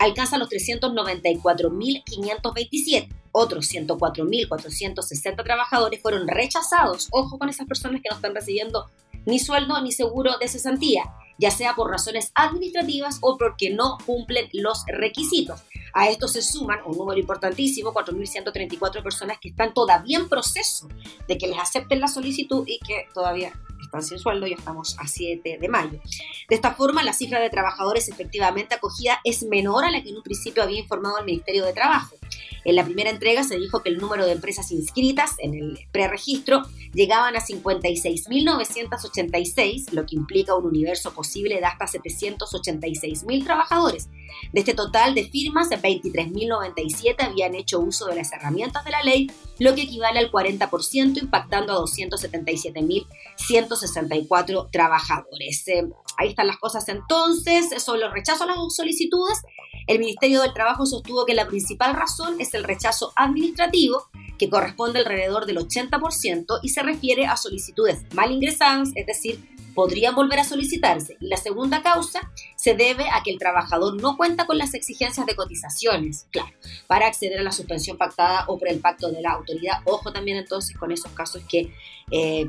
alcanzan 0.00 0.40
los 0.40 0.48
394.527. 0.48 3.08
Otros 3.32 3.72
104.460 3.72 5.44
trabajadores 5.44 6.02
fueron 6.02 6.26
rechazados. 6.26 7.06
Ojo 7.12 7.38
con 7.38 7.48
esas 7.48 7.68
personas 7.68 8.02
que 8.02 8.08
no 8.10 8.16
están 8.16 8.34
recibiendo 8.34 8.90
ni 9.26 9.38
sueldo 9.38 9.80
ni 9.80 9.92
seguro 9.92 10.36
de 10.38 10.48
cesantía, 10.48 11.04
ya 11.38 11.52
sea 11.52 11.74
por 11.74 11.90
razones 11.90 12.32
administrativas 12.34 13.18
o 13.20 13.38
porque 13.38 13.70
no 13.70 13.98
cumplen 14.04 14.48
los 14.52 14.82
requisitos. 14.88 15.60
A 15.92 16.08
esto 16.08 16.28
se 16.28 16.42
suman 16.42 16.80
un 16.86 16.96
número 16.96 17.18
importantísimo, 17.18 17.92
4.134 17.92 19.02
personas 19.02 19.38
que 19.40 19.50
están 19.50 19.74
todavía 19.74 20.18
en 20.18 20.28
proceso 20.28 20.88
de 21.26 21.38
que 21.38 21.48
les 21.48 21.58
acepten 21.58 22.00
la 22.00 22.08
solicitud 22.08 22.64
y 22.66 22.78
que 22.78 23.08
todavía 23.12 23.52
están 23.82 24.02
sin 24.02 24.18
sueldo, 24.18 24.46
ya 24.46 24.56
estamos 24.56 24.96
a 24.98 25.06
7 25.06 25.58
de 25.60 25.68
mayo. 25.68 26.00
De 26.48 26.54
esta 26.54 26.74
forma, 26.74 27.02
la 27.02 27.12
cifra 27.12 27.40
de 27.40 27.50
trabajadores 27.50 28.08
efectivamente 28.08 28.74
acogida 28.74 29.20
es 29.24 29.42
menor 29.42 29.84
a 29.84 29.90
la 29.90 30.02
que 30.02 30.10
en 30.10 30.16
un 30.16 30.22
principio 30.22 30.62
había 30.62 30.78
informado 30.78 31.18
el 31.18 31.24
Ministerio 31.24 31.64
de 31.64 31.72
Trabajo. 31.72 32.16
En 32.64 32.76
la 32.76 32.84
primera 32.84 33.10
entrega 33.10 33.42
se 33.42 33.58
dijo 33.58 33.82
que 33.82 33.88
el 33.88 33.98
número 33.98 34.24
de 34.26 34.32
empresas 34.32 34.70
inscritas 34.70 35.34
en 35.38 35.54
el 35.54 35.78
preregistro 35.92 36.62
llegaban 36.92 37.34
a 37.36 37.40
56.986, 37.40 39.92
lo 39.92 40.04
que 40.04 40.16
implica 40.16 40.54
un 40.54 40.66
universo 40.66 41.14
posible 41.14 41.54
de 41.56 41.64
hasta 41.64 41.86
786.000 41.86 43.44
trabajadores. 43.44 44.10
De 44.52 44.60
este 44.60 44.74
total 44.74 45.14
de 45.14 45.24
firmas, 45.24 45.70
23.097 45.82 47.16
habían 47.20 47.54
hecho 47.54 47.80
uso 47.80 48.06
de 48.06 48.16
las 48.16 48.32
herramientas 48.32 48.84
de 48.84 48.90
la 48.90 49.02
ley, 49.02 49.30
lo 49.58 49.74
que 49.74 49.82
equivale 49.82 50.18
al 50.18 50.30
40%, 50.30 51.22
impactando 51.22 51.72
a 51.72 51.76
277.164 51.84 54.70
trabajadores. 54.70 55.68
Eh, 55.68 55.88
ahí 56.16 56.28
están 56.28 56.46
las 56.46 56.58
cosas 56.58 56.88
entonces, 56.88 57.82
sobre 57.82 58.00
los 58.00 58.12
rechazos 58.12 58.42
a 58.42 58.46
las 58.46 58.56
solicitudes. 58.74 59.42
El 59.86 59.98
Ministerio 59.98 60.42
del 60.42 60.52
Trabajo 60.52 60.84
sostuvo 60.86 61.26
que 61.26 61.34
la 61.34 61.46
principal 61.46 61.94
razón 61.94 62.40
es 62.40 62.54
el 62.54 62.64
rechazo 62.64 63.12
administrativo, 63.16 64.08
que 64.38 64.48
corresponde 64.48 65.00
alrededor 65.00 65.46
del 65.46 65.58
80% 65.58 66.60
y 66.62 66.70
se 66.70 66.82
refiere 66.82 67.26
a 67.26 67.36
solicitudes 67.36 68.04
mal 68.14 68.32
ingresadas, 68.32 68.90
es 68.94 69.06
decir, 69.06 69.40
podrían 69.74 70.14
volver 70.14 70.40
a 70.40 70.44
solicitarse. 70.44 71.16
Y 71.20 71.28
la 71.28 71.36
segunda 71.36 71.82
causa 71.82 72.20
se 72.56 72.74
debe 72.74 73.08
a 73.10 73.22
que 73.22 73.30
el 73.30 73.38
trabajador 73.38 74.00
no 74.00 74.16
cuenta 74.16 74.46
con 74.46 74.58
las 74.58 74.74
exigencias 74.74 75.26
de 75.26 75.34
cotizaciones, 75.34 76.26
claro, 76.30 76.52
para 76.86 77.06
acceder 77.06 77.38
a 77.40 77.42
la 77.42 77.52
suspensión 77.52 77.96
pactada 77.96 78.44
o 78.48 78.58
por 78.58 78.68
el 78.68 78.80
pacto 78.80 79.10
de 79.10 79.22
la 79.22 79.32
autoridad. 79.32 79.80
Ojo 79.84 80.12
también 80.12 80.36
entonces 80.36 80.76
con 80.76 80.92
esos 80.92 81.12
casos 81.12 81.42
que 81.48 81.72
eh, 82.10 82.48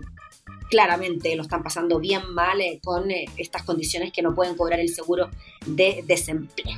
claramente 0.69 1.36
lo 1.36 1.43
están 1.43 1.63
pasando 1.63 1.99
bien 1.99 2.34
mal 2.34 2.61
eh, 2.61 2.80
con 2.84 3.11
eh, 3.11 3.26
estas 3.38 3.63
condiciones 3.63 4.11
que 4.11 4.22
no 4.22 4.34
pueden 4.34 4.55
cobrar 4.55 4.80
el 4.80 4.89
seguro 4.89 5.30
de 5.65 6.03
desempleo. 6.07 6.78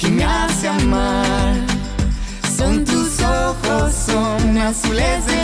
Que 0.00 0.08
me 0.08 0.24
hace 0.24 0.68
amar. 0.68 1.54
Son 2.56 2.84
tus 2.84 3.20
ojos, 3.20 3.92
son 3.92 4.56
azules 4.58 5.26
del 5.26 5.39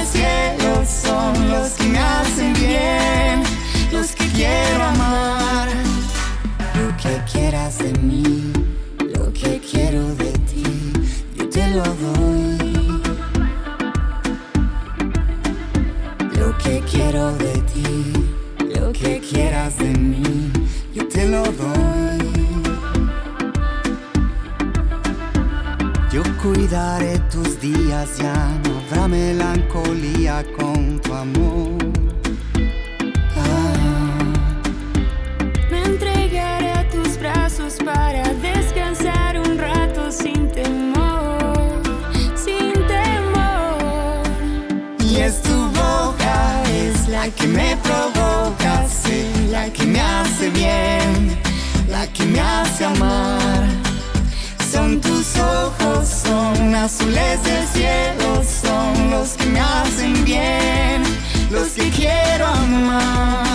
azules 57.16 57.42
del 57.42 57.66
cielo, 57.68 58.42
son 58.44 59.10
los 59.10 59.32
que 59.36 59.46
me 59.46 59.60
hacen 59.60 60.24
bien, 60.24 61.02
los 61.50 61.68
que 61.70 61.90
quiero 61.90 62.46
amar. 62.46 63.45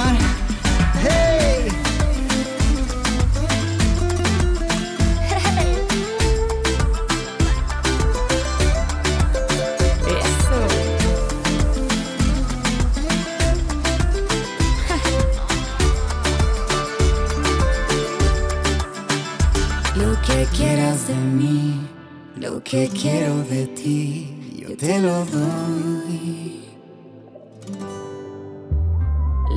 Que 22.72 22.88
quiero 22.88 23.44
de 23.50 23.68
ti, 23.68 24.56
yo 24.58 24.78
te 24.78 24.98
lo 25.02 25.26
doy. 25.26 26.64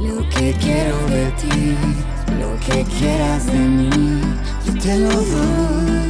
Lo 0.02 0.28
que 0.30 0.52
quiero 0.54 0.98
de 1.06 1.30
ti, 1.40 1.76
lo 2.40 2.58
que 2.66 2.82
quieras 2.98 3.46
de 3.46 3.52
mí, 3.52 4.20
yo 4.66 4.72
te 4.80 4.98
lo 4.98 5.12
doy. 5.12 6.04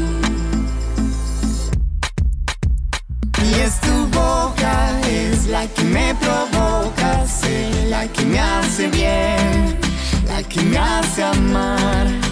Y 3.49 3.55
es 3.61 3.79
tu 3.83 4.07
boca, 4.19 4.99
es 5.07 5.47
la 5.49 5.67
que 5.67 5.85
me 5.85 6.15
provoca, 6.15 7.23
es 7.25 7.91
la 7.91 8.09
que 8.09 8.25
me 8.25 8.41
hace 8.41 8.89
bien, 8.89 9.79
la 10.27 10.43
que 10.43 10.63
me 10.63 10.79
hace 10.79 11.23
amar 11.23 12.24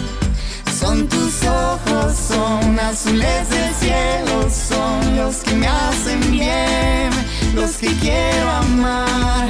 azules 2.93 3.49
del 3.49 3.73
cielo, 3.73 4.47
son 4.51 5.17
los 5.17 5.37
que 5.37 5.55
me 5.55 5.67
hacen 5.67 6.19
bien, 6.31 7.09
los 7.55 7.71
que 7.77 7.91
quiero 7.97 8.51
amar. 8.51 9.49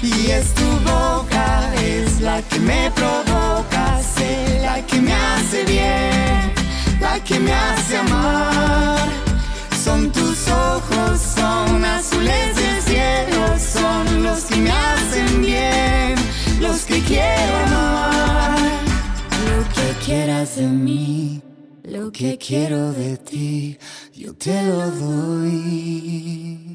Y 0.00 0.30
es 0.30 0.54
tu 0.54 0.68
boca, 0.88 1.74
es 1.74 2.20
la 2.20 2.40
que 2.42 2.60
me 2.60 2.90
provoca, 2.92 4.00
sé 4.00 4.60
la 4.62 4.80
que 4.86 5.00
me 5.00 5.12
hace 5.12 5.64
bien, 5.64 6.52
la 7.00 7.18
que 7.18 7.40
me 7.40 7.52
hace 7.52 7.96
amar. 7.96 9.08
Son 9.84 10.12
tus 10.12 10.46
ojos, 10.48 11.37
que 22.12 22.38
quiero 22.38 22.92
de 22.92 23.16
ti, 23.16 23.78
yo 24.14 24.34
te 24.34 24.62
lo 24.62 24.90
doy. 24.90 26.74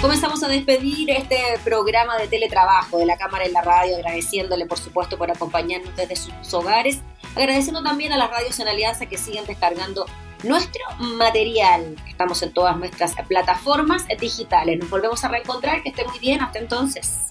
Comenzamos 0.00 0.42
a 0.42 0.48
despedir 0.48 1.10
este 1.10 1.38
programa 1.64 2.16
de 2.18 2.28
teletrabajo 2.28 2.98
de 2.98 3.06
la 3.06 3.16
Cámara 3.16 3.44
en 3.44 3.52
la 3.52 3.62
Radio, 3.62 3.96
agradeciéndole 3.96 4.66
por 4.66 4.78
supuesto 4.78 5.16
por 5.16 5.30
acompañarnos 5.30 5.96
desde 5.96 6.16
sus 6.16 6.52
hogares, 6.52 7.00
agradeciendo 7.34 7.82
también 7.82 8.12
a 8.12 8.18
las 8.18 8.30
radios 8.30 8.58
en 8.60 8.68
Alianza 8.68 9.06
que 9.06 9.16
siguen 9.16 9.46
descargando 9.46 10.06
nuestro 10.42 10.82
material. 10.98 11.96
Estamos 12.06 12.42
en 12.42 12.52
todas 12.52 12.76
nuestras 12.76 13.14
plataformas 13.26 14.04
digitales. 14.20 14.78
Nos 14.78 14.90
volvemos 14.90 15.24
a 15.24 15.28
reencontrar, 15.28 15.82
que 15.82 15.88
esté 15.88 16.04
muy 16.04 16.18
bien, 16.18 16.42
hasta 16.42 16.58
entonces. 16.58 17.30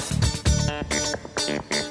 Thank 0.71 1.75
you. 1.75 1.90